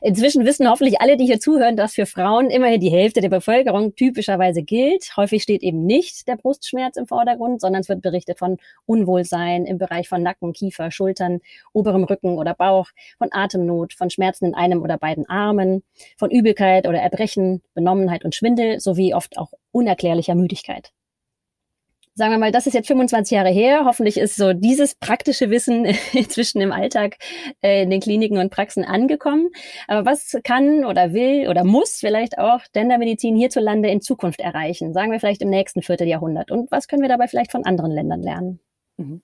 Inzwischen 0.00 0.44
wissen 0.44 0.68
hoffentlich 0.68 1.00
alle, 1.00 1.16
die 1.16 1.26
hier 1.26 1.40
zuhören, 1.40 1.76
dass 1.76 1.94
für 1.94 2.06
Frauen 2.06 2.50
immerhin 2.50 2.80
die 2.80 2.90
Hälfte 2.90 3.20
der 3.20 3.28
Bevölkerung 3.28 3.94
typischerweise 3.94 4.62
gilt. 4.62 5.16
Häufig 5.16 5.42
steht 5.42 5.62
eben 5.62 5.84
nicht 5.84 6.28
der 6.28 6.36
Brustschmerz 6.36 6.96
im 6.96 7.06
Vordergrund, 7.06 7.60
sondern 7.60 7.82
es 7.82 7.88
wird 7.88 8.02
berichtet 8.02 8.38
von 8.38 8.58
Unwohlsein 8.86 9.66
im 9.66 9.78
Bereich 9.78 10.08
von 10.08 10.22
Nacken, 10.22 10.52
Kiefer, 10.52 10.90
Schultern, 10.90 11.40
oberem 11.72 12.04
Rücken 12.04 12.38
oder 12.38 12.54
Bauch, 12.54 12.88
von 13.18 13.28
Atemnot, 13.30 13.92
von 13.92 14.10
Schmerzen 14.10 14.46
in 14.46 14.54
einem 14.54 14.82
oder 14.82 14.98
beiden 14.98 15.28
Armen, 15.28 15.82
von 16.16 16.30
Übelkeit 16.30 16.86
oder 16.86 16.98
Erbrechen, 16.98 17.62
Benommenheit 17.74 18.24
und 18.24 18.34
Schwindel 18.34 18.80
sowie 18.80 19.14
oft 19.14 19.38
auch 19.38 19.52
unerklärlicher 19.72 20.34
Müdigkeit 20.34 20.92
sagen 22.18 22.32
wir 22.32 22.38
mal, 22.38 22.52
das 22.52 22.66
ist 22.66 22.74
jetzt 22.74 22.88
25 22.88 23.34
Jahre 23.34 23.48
her. 23.48 23.84
Hoffentlich 23.84 24.18
ist 24.18 24.36
so 24.36 24.52
dieses 24.52 24.96
praktische 24.96 25.50
Wissen 25.50 25.84
inzwischen 26.12 26.60
im 26.60 26.72
Alltag 26.72 27.16
äh, 27.62 27.84
in 27.84 27.90
den 27.90 28.00
Kliniken 28.00 28.38
und 28.38 28.50
Praxen 28.50 28.84
angekommen. 28.84 29.48
Aber 29.86 30.04
was 30.04 30.36
kann 30.44 30.84
oder 30.84 31.14
will 31.14 31.48
oder 31.48 31.64
muss 31.64 31.98
vielleicht 32.00 32.38
auch 32.38 32.60
Gendermedizin 32.72 33.36
hierzulande 33.36 33.88
in 33.88 34.00
Zukunft 34.00 34.40
erreichen? 34.40 34.92
Sagen 34.92 35.12
wir 35.12 35.20
vielleicht 35.20 35.42
im 35.42 35.50
nächsten 35.50 35.80
Vierteljahrhundert. 35.80 36.50
Und 36.50 36.70
was 36.70 36.88
können 36.88 37.02
wir 37.02 37.08
dabei 37.08 37.28
vielleicht 37.28 37.52
von 37.52 37.64
anderen 37.64 37.92
Ländern 37.92 38.20
lernen? 38.20 38.60
Mhm. 38.96 39.22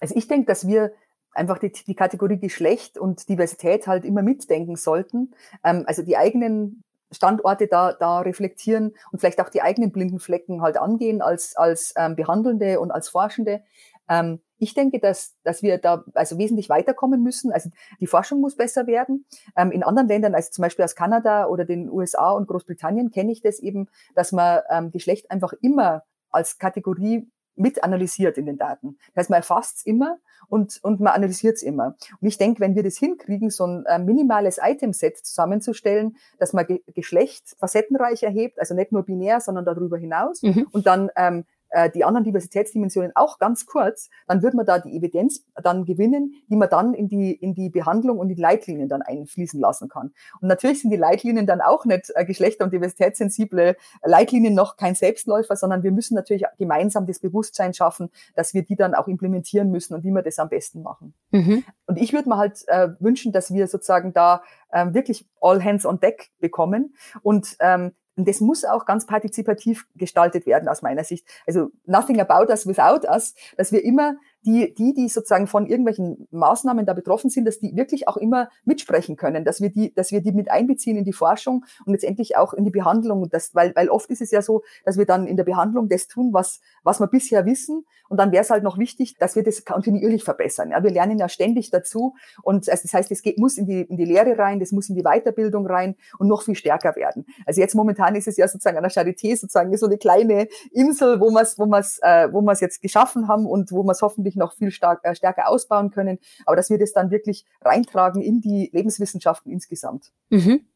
Also 0.00 0.16
ich 0.16 0.26
denke, 0.26 0.46
dass 0.46 0.66
wir 0.66 0.92
einfach 1.32 1.58
die, 1.58 1.72
die 1.72 1.94
Kategorie 1.94 2.38
Geschlecht 2.38 2.98
und 2.98 3.28
Diversität 3.28 3.86
halt 3.86 4.04
immer 4.04 4.22
mitdenken 4.22 4.76
sollten. 4.76 5.32
Ähm, 5.62 5.84
also 5.86 6.02
die 6.02 6.16
eigenen 6.16 6.83
Standorte 7.14 7.66
da, 7.66 7.92
da 7.92 8.20
reflektieren 8.20 8.94
und 9.10 9.20
vielleicht 9.20 9.40
auch 9.40 9.48
die 9.48 9.62
eigenen 9.62 9.92
blinden 9.92 10.20
Flecken 10.20 10.62
halt 10.62 10.76
angehen 10.76 11.22
als, 11.22 11.56
als 11.56 11.94
ähm, 11.96 12.16
Behandelnde 12.16 12.80
und 12.80 12.90
als 12.90 13.08
Forschende. 13.08 13.62
Ähm, 14.08 14.40
ich 14.58 14.74
denke, 14.74 14.98
dass, 14.98 15.34
dass 15.42 15.62
wir 15.62 15.78
da 15.78 16.04
also 16.14 16.38
wesentlich 16.38 16.68
weiterkommen 16.68 17.22
müssen. 17.22 17.52
Also 17.52 17.70
die 18.00 18.06
Forschung 18.06 18.40
muss 18.40 18.56
besser 18.56 18.86
werden. 18.86 19.26
Ähm, 19.56 19.72
in 19.72 19.82
anderen 19.82 20.08
Ländern, 20.08 20.34
also 20.34 20.50
zum 20.50 20.62
Beispiel 20.62 20.84
aus 20.84 20.94
Kanada 20.94 21.46
oder 21.46 21.64
den 21.64 21.90
USA 21.90 22.32
und 22.32 22.48
Großbritannien, 22.48 23.10
kenne 23.10 23.32
ich 23.32 23.40
das 23.40 23.58
eben, 23.58 23.88
dass 24.14 24.32
man 24.32 24.60
ähm, 24.70 24.90
Geschlecht 24.90 25.30
einfach 25.30 25.52
immer 25.60 26.04
als 26.30 26.58
Kategorie 26.58 27.28
mit 27.56 27.84
analysiert 27.84 28.38
in 28.38 28.46
den 28.46 28.58
Daten. 28.58 28.96
Das 29.14 29.22
heißt, 29.22 29.30
man 29.30 29.38
erfasst 29.38 29.78
es 29.78 29.86
immer 29.86 30.18
und, 30.48 30.78
und 30.82 31.00
man 31.00 31.12
analysiert 31.14 31.56
es 31.56 31.62
immer. 31.62 31.96
Und 32.20 32.28
ich 32.28 32.38
denke, 32.38 32.60
wenn 32.60 32.74
wir 32.74 32.82
das 32.82 32.98
hinkriegen, 32.98 33.50
so 33.50 33.64
ein 33.64 34.04
minimales 34.04 34.58
Itemset 34.62 35.18
zusammenzustellen, 35.18 36.16
dass 36.38 36.52
man 36.52 36.66
Ge 36.66 36.82
Geschlecht 36.94 37.56
facettenreich 37.58 38.22
erhebt, 38.22 38.58
also 38.58 38.74
nicht 38.74 38.92
nur 38.92 39.04
binär, 39.04 39.40
sondern 39.40 39.64
darüber 39.64 39.96
hinaus, 39.96 40.42
mhm. 40.42 40.66
und 40.72 40.86
dann 40.86 41.10
ähm, 41.16 41.44
äh, 41.74 41.90
die 41.90 42.04
anderen 42.04 42.24
Diversitätsdimensionen 42.24 43.12
auch 43.14 43.38
ganz 43.38 43.66
kurz, 43.66 44.08
dann 44.26 44.42
wird 44.42 44.54
man 44.54 44.64
da 44.64 44.78
die 44.78 44.96
Evidenz 44.96 45.44
dann 45.62 45.84
gewinnen, 45.84 46.34
die 46.48 46.56
man 46.56 46.68
dann 46.68 46.94
in 46.94 47.08
die, 47.08 47.32
in 47.32 47.54
die 47.54 47.68
Behandlung 47.68 48.18
und 48.18 48.28
die 48.28 48.34
Leitlinien 48.34 48.88
dann 48.88 49.02
einfließen 49.02 49.60
lassen 49.60 49.88
kann. 49.88 50.12
Und 50.40 50.48
natürlich 50.48 50.80
sind 50.80 50.90
die 50.90 50.96
Leitlinien 50.96 51.46
dann 51.46 51.60
auch 51.60 51.84
nicht 51.84 52.12
äh, 52.14 52.24
geschlechter- 52.24 52.64
und 52.64 52.72
diversitätssensible 52.72 53.76
Leitlinien 54.04 54.54
noch 54.54 54.76
kein 54.76 54.94
Selbstläufer, 54.94 55.56
sondern 55.56 55.82
wir 55.82 55.90
müssen 55.90 56.14
natürlich 56.14 56.44
gemeinsam 56.58 57.06
das 57.06 57.18
Bewusstsein 57.18 57.74
schaffen, 57.74 58.10
dass 58.36 58.54
wir 58.54 58.62
die 58.62 58.76
dann 58.76 58.94
auch 58.94 59.08
implementieren 59.08 59.70
müssen 59.70 59.94
und 59.94 60.04
wie 60.04 60.10
wir 60.10 60.22
das 60.22 60.38
am 60.38 60.48
besten 60.48 60.82
machen. 60.82 61.14
Mhm. 61.32 61.64
Und 61.86 61.98
ich 61.98 62.12
würde 62.12 62.28
mir 62.28 62.38
halt 62.38 62.62
äh, 62.68 62.90
wünschen, 63.00 63.32
dass 63.32 63.52
wir 63.52 63.66
sozusagen 63.66 64.12
da 64.12 64.42
ähm, 64.72 64.94
wirklich 64.94 65.26
all 65.40 65.62
hands 65.62 65.84
on 65.84 65.98
deck 65.98 66.30
bekommen 66.38 66.94
und 67.22 67.56
ähm, 67.60 67.92
und 68.16 68.28
das 68.28 68.40
muss 68.40 68.64
auch 68.64 68.84
ganz 68.84 69.06
partizipativ 69.06 69.86
gestaltet 69.96 70.46
werden 70.46 70.68
aus 70.68 70.82
meiner 70.82 71.04
Sicht. 71.04 71.26
Also 71.46 71.70
nothing 71.86 72.20
about 72.20 72.50
us 72.50 72.66
without 72.66 73.06
us, 73.08 73.34
dass 73.56 73.72
wir 73.72 73.84
immer 73.84 74.16
die, 74.44 74.74
die, 74.74 74.94
die 74.94 75.08
sozusagen 75.08 75.46
von 75.46 75.66
irgendwelchen 75.66 76.28
Maßnahmen 76.30 76.86
da 76.86 76.92
betroffen 76.92 77.30
sind, 77.30 77.46
dass 77.46 77.58
die 77.58 77.74
wirklich 77.76 78.08
auch 78.08 78.16
immer 78.16 78.48
mitsprechen 78.64 79.16
können, 79.16 79.44
dass 79.44 79.60
wir 79.60 79.70
die, 79.70 79.94
dass 79.94 80.12
wir 80.12 80.20
die 80.20 80.32
mit 80.32 80.50
einbeziehen 80.50 80.96
in 80.96 81.04
die 81.04 81.12
Forschung 81.12 81.64
und 81.86 81.92
letztendlich 81.92 82.36
auch 82.36 82.52
in 82.52 82.64
die 82.64 82.70
Behandlung. 82.70 83.28
Das, 83.30 83.54
weil, 83.54 83.74
weil 83.74 83.88
oft 83.88 84.10
ist 84.10 84.20
es 84.20 84.30
ja 84.30 84.42
so, 84.42 84.62
dass 84.84 84.98
wir 84.98 85.06
dann 85.06 85.26
in 85.26 85.36
der 85.36 85.44
Behandlung 85.44 85.88
das 85.88 86.08
tun, 86.08 86.32
was, 86.32 86.60
was 86.82 87.00
wir 87.00 87.06
bisher 87.06 87.46
wissen. 87.46 87.84
Und 88.08 88.18
dann 88.18 88.32
wäre 88.32 88.42
es 88.42 88.50
halt 88.50 88.62
noch 88.62 88.78
wichtig, 88.78 89.16
dass 89.18 89.34
wir 89.34 89.42
das 89.42 89.64
kontinuierlich 89.64 90.24
verbessern. 90.24 90.70
Ja, 90.70 90.82
wir 90.82 90.90
lernen 90.90 91.18
ja 91.18 91.28
ständig 91.28 91.70
dazu. 91.70 92.14
Und 92.42 92.68
also 92.68 92.82
das 92.82 92.92
heißt, 92.92 93.10
es 93.10 93.22
geht, 93.22 93.38
muss 93.38 93.56
in 93.56 93.66
die, 93.66 93.80
in 93.80 93.96
die 93.96 94.04
Lehre 94.04 94.38
rein, 94.38 94.60
das 94.60 94.72
muss 94.72 94.88
in 94.88 94.94
die 94.94 95.02
Weiterbildung 95.02 95.66
rein 95.66 95.96
und 96.18 96.28
noch 96.28 96.42
viel 96.42 96.54
stärker 96.54 96.96
werden. 96.96 97.24
Also 97.46 97.60
jetzt 97.60 97.74
momentan 97.74 98.14
ist 98.14 98.28
es 98.28 98.36
ja 98.36 98.46
sozusagen 98.46 98.76
an 98.76 98.82
der 98.82 98.92
Charité 98.92 99.36
sozusagen 99.36 99.74
so 99.76 99.86
eine 99.86 99.98
kleine 99.98 100.48
Insel, 100.72 101.20
wo 101.20 101.30
wir 101.30 101.40
es, 101.40 101.58
wo 101.58 101.66
wir 101.66 101.78
es, 101.78 101.98
äh, 102.02 102.28
wo 102.30 102.42
wir 102.42 102.52
es 102.52 102.60
jetzt 102.60 102.82
geschaffen 102.82 103.26
haben 103.28 103.46
und 103.46 103.72
wo 103.72 103.82
wir 103.82 103.92
es 103.92 104.02
hoffentlich 104.02 104.33
natürlich 104.34 104.36
noch 104.36 104.52
viel 104.54 104.70
stark, 104.70 105.00
äh, 105.04 105.14
stärker 105.14 105.48
ausbauen 105.48 105.90
können, 105.90 106.18
aber 106.46 106.56
dass 106.56 106.70
wir 106.70 106.78
das 106.78 106.92
dann 106.92 107.10
wirklich 107.10 107.44
reintragen 107.62 108.22
in 108.22 108.40
die 108.40 108.70
Lebenswissenschaften 108.72 109.52
insgesamt. 109.52 110.12
Mhm. 110.30 110.66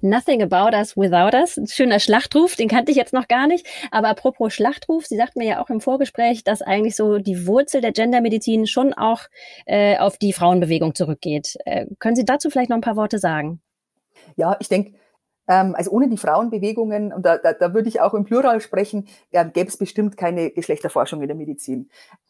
Nothing 0.00 0.42
about 0.42 0.76
us 0.76 0.96
without 0.96 1.36
us. 1.36 1.56
Ein 1.56 1.66
schöner 1.66 1.98
Schlachtruf, 1.98 2.54
den 2.54 2.68
kannte 2.68 2.92
ich 2.92 2.96
jetzt 2.96 3.12
noch 3.12 3.26
gar 3.26 3.48
nicht. 3.48 3.66
Aber 3.90 4.08
apropos 4.08 4.54
Schlachtruf, 4.54 5.06
Sie 5.06 5.16
sagten 5.16 5.40
mir 5.40 5.48
ja 5.48 5.62
auch 5.62 5.70
im 5.70 5.80
Vorgespräch, 5.80 6.44
dass 6.44 6.62
eigentlich 6.62 6.94
so 6.94 7.18
die 7.18 7.48
Wurzel 7.48 7.80
der 7.80 7.90
Gendermedizin 7.90 8.68
schon 8.68 8.94
auch 8.94 9.22
äh, 9.64 9.98
auf 9.98 10.18
die 10.18 10.32
Frauenbewegung 10.32 10.94
zurückgeht. 10.94 11.56
Äh, 11.64 11.86
können 11.98 12.14
Sie 12.14 12.24
dazu 12.24 12.48
vielleicht 12.48 12.70
noch 12.70 12.76
ein 12.76 12.82
paar 12.82 12.94
Worte 12.94 13.18
sagen? 13.18 13.60
Ja, 14.36 14.56
ich 14.60 14.68
denke, 14.68 14.96
also 15.46 15.90
ohne 15.90 16.08
die 16.08 16.16
Frauenbewegungen, 16.16 17.12
und 17.12 17.24
da, 17.24 17.38
da, 17.38 17.52
da 17.52 17.74
würde 17.74 17.88
ich 17.88 18.00
auch 18.00 18.14
im 18.14 18.24
Plural 18.24 18.60
sprechen, 18.60 19.08
ja, 19.30 19.44
gäbe 19.44 19.68
es 19.68 19.76
bestimmt 19.76 20.16
keine 20.16 20.50
Geschlechterforschung 20.50 21.22
in 21.22 21.28
der 21.28 21.36
Medizin. 21.36 21.88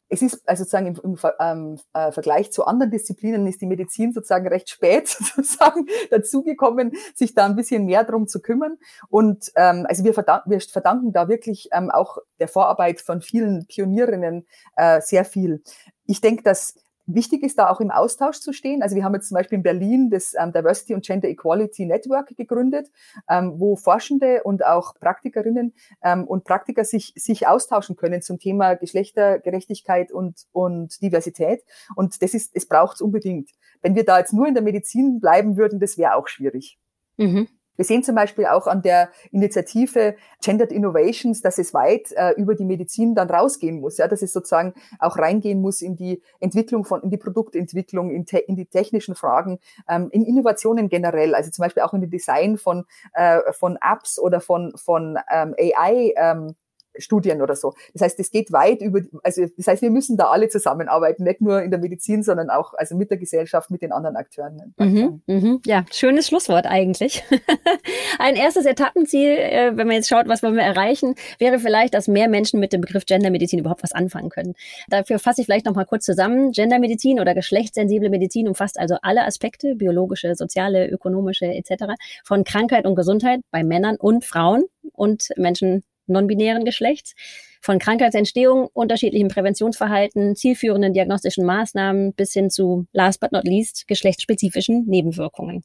Es 0.09 0.22
ist 0.22 0.48
also 0.48 0.62
sozusagen 0.62 0.87
im, 0.87 1.00
im 1.02 1.18
ähm, 1.40 1.81
äh, 1.92 2.12
Vergleich 2.12 2.52
zu 2.52 2.64
anderen 2.64 2.92
Disziplinen 2.92 3.46
ist 3.46 3.61
die 3.61 3.66
Medizin 3.66 4.12
sozusagen 4.12 4.46
recht 4.46 4.70
spät 4.70 5.09
sozusagen 5.09 5.87
dazugekommen, 6.11 6.92
sich 7.14 7.35
da 7.35 7.44
ein 7.44 7.57
bisschen 7.57 7.87
mehr 7.87 8.05
drum 8.05 8.29
zu 8.29 8.40
kümmern. 8.40 8.79
Und 9.09 9.50
ähm, 9.57 9.85
also 9.88 10.05
wir, 10.05 10.14
verdank, 10.14 10.44
wir 10.46 10.61
verdanken 10.61 11.12
da 11.12 11.29
wirklich 11.29 11.70
ähm, 11.72 11.90
auch 11.90 12.18
der 12.38 12.48
Vorarbeit 12.48 13.00
von 13.00 13.20
vielen 13.20 13.66
Pionierinnen 13.66 14.46
äh, 14.76 15.00
sehr 15.00 15.24
viel. 15.24 15.62
Ich 16.07 16.20
denke, 16.20 16.44
dass 16.44 16.74
wichtig 17.06 17.42
ist, 17.42 17.58
da 17.58 17.70
auch 17.70 17.80
im 17.80 17.90
Austausch 17.90 18.40
zu 18.40 18.52
stehen. 18.52 18.82
Also 18.82 18.96
wir 18.96 19.04
haben 19.04 19.14
jetzt 19.14 19.28
zum 19.28 19.36
Beispiel 19.36 19.56
in 19.56 19.62
Berlin 19.62 20.10
das 20.10 20.34
ähm, 20.38 20.52
Diversity 20.52 20.94
und 20.94 21.04
Gender 21.04 21.28
Equality 21.28 21.86
Network 21.86 22.36
gegründet, 22.36 22.90
ähm, 23.28 23.54
wo 23.58 23.76
Forschende 23.76 24.42
und 24.42 24.64
auch 24.64 24.94
Praktikerinnen 24.94 25.72
ähm, 26.02 26.24
und 26.24 26.44
Praktiker 26.44 26.84
sich, 26.84 27.12
sich 27.16 27.46
austauschen 27.46 27.96
können 27.96 28.22
zum 28.22 28.38
Thema 28.38 28.74
Geschlechtergerechtigkeit 28.74 30.12
und, 30.12 30.46
und 30.52 31.00
Diversität. 31.00 31.62
Und 31.94 32.22
das 32.22 32.34
ist, 32.34 32.50
es 32.54 32.66
braucht 32.66 32.96
es 32.96 33.00
unbedingt. 33.00 33.50
Wenn 33.82 33.94
wir 33.94 34.04
da 34.04 34.18
jetzt 34.18 34.32
nur 34.32 34.46
in 34.46 34.54
der 34.54 34.62
Medizin 34.62 35.20
bleiben 35.20 35.56
würden, 35.56 35.80
das 35.80 35.98
wäre 35.98 36.14
auch 36.14 36.28
schwierig. 36.28 36.78
Mhm. 37.16 37.48
Wir 37.76 37.84
sehen 37.84 38.02
zum 38.02 38.14
Beispiel 38.14 38.46
auch 38.46 38.66
an 38.66 38.82
der 38.82 39.10
Initiative 39.30 40.16
Gendered 40.42 40.72
Innovations, 40.72 41.40
dass 41.40 41.58
es 41.58 41.74
weit 41.74 42.12
äh, 42.12 42.32
über 42.32 42.54
die 42.54 42.64
Medizin 42.64 43.14
dann 43.14 43.30
rausgehen 43.30 43.80
muss, 43.80 43.98
ja, 43.98 44.08
dass 44.08 44.22
es 44.22 44.32
sozusagen 44.32 44.74
auch 44.98 45.18
reingehen 45.18 45.60
muss 45.60 45.82
in 45.82 45.96
die 45.96 46.22
Entwicklung 46.40 46.84
von, 46.84 47.02
in 47.02 47.10
die 47.10 47.16
Produktentwicklung, 47.16 48.10
in, 48.10 48.26
te 48.26 48.38
in 48.38 48.56
die 48.56 48.66
technischen 48.66 49.14
Fragen, 49.14 49.58
ähm, 49.88 50.08
in 50.10 50.24
Innovationen 50.24 50.88
generell, 50.88 51.34
also 51.34 51.50
zum 51.50 51.62
Beispiel 51.62 51.82
auch 51.82 51.94
in 51.94 52.00
den 52.00 52.10
Design 52.10 52.58
von, 52.58 52.84
äh, 53.14 53.40
von 53.52 53.78
Apps 53.80 54.18
oder 54.18 54.40
von, 54.40 54.72
von 54.76 55.18
ähm, 55.30 55.54
AI. 55.58 56.12
Ähm, 56.16 56.54
Studien 56.98 57.42
oder 57.42 57.56
so. 57.56 57.74
Das 57.92 58.02
heißt, 58.02 58.20
es 58.20 58.30
geht 58.30 58.52
weit 58.52 58.80
über, 58.80 59.00
also 59.22 59.46
das 59.56 59.66
heißt, 59.66 59.82
wir 59.82 59.90
müssen 59.90 60.16
da 60.16 60.26
alle 60.30 60.48
zusammenarbeiten, 60.48 61.24
nicht 61.24 61.40
nur 61.40 61.62
in 61.62 61.70
der 61.70 61.80
Medizin, 61.80 62.22
sondern 62.22 62.50
auch 62.50 62.74
also 62.74 62.96
mit 62.96 63.11
der 63.11 63.18
Gesellschaft, 63.18 63.70
mit 63.70 63.82
den 63.82 63.92
anderen 63.92 64.16
Akteuren. 64.16 64.74
Mhm, 64.78 65.22
mhm. 65.26 65.61
Ja, 65.66 65.85
schönes 65.92 66.28
Schlusswort 66.28 66.66
eigentlich. 66.66 67.24
Ein 68.18 68.37
erstes 68.37 68.66
Etappenziel, 68.66 69.30
äh, 69.30 69.76
wenn 69.76 69.87
man 69.87 69.96
jetzt 69.96 70.09
schaut, 70.09 70.28
was 70.28 70.42
wollen 70.42 70.54
wir 70.54 70.62
erreichen, 70.62 71.14
wäre 71.38 71.59
vielleicht, 71.59 71.94
dass 71.94 72.09
mehr 72.09 72.28
Menschen 72.28 72.61
mit 72.61 72.72
dem 72.72 72.80
Begriff 72.80 73.06
Gendermedizin 73.06 73.59
überhaupt 73.59 73.82
was 73.82 73.92
anfangen 73.92 74.30
können. 74.30 74.54
Dafür 74.88 75.18
fasse 75.18 75.40
ich 75.40 75.46
vielleicht 75.46 75.66
noch 75.66 75.74
mal 75.74 75.85
kurz 75.85 76.04
zusammen. 76.04 76.52
Gendermedizin 76.52 77.20
oder 77.20 77.35
geschlechtssensible 77.35 78.11
Medizin 78.11 78.48
umfasst 78.48 78.78
also 78.78 78.96
alle 79.02 79.24
Aspekte, 79.24 79.74
biologische, 79.74 80.35
soziale, 80.35 80.88
ökonomische 80.88 81.46
etc., 81.46 81.94
von 82.24 82.44
Krankheit 82.44 82.87
und 82.87 82.94
Gesundheit 82.94 83.40
bei 83.50 83.64
Männern 83.64 83.96
und 83.96 84.24
Frauen 84.24 84.64
und 84.92 85.30
Menschen 85.37 85.82
non-binären 86.06 86.64
Geschlechts, 86.64 87.14
von 87.60 87.78
Krankheitsentstehung, 87.78 88.68
unterschiedlichem 88.72 89.28
Präventionsverhalten, 89.28 90.36
zielführenden 90.36 90.92
diagnostischen 90.92 91.44
Maßnahmen 91.44 92.14
bis 92.14 92.32
hin 92.32 92.48
zu, 92.48 92.86
last 92.92 93.20
but 93.20 93.32
not 93.32 93.44
least, 93.44 93.88
geschlechtsspezifischen 93.88 94.84
Nebenwirkungen. 94.86 95.64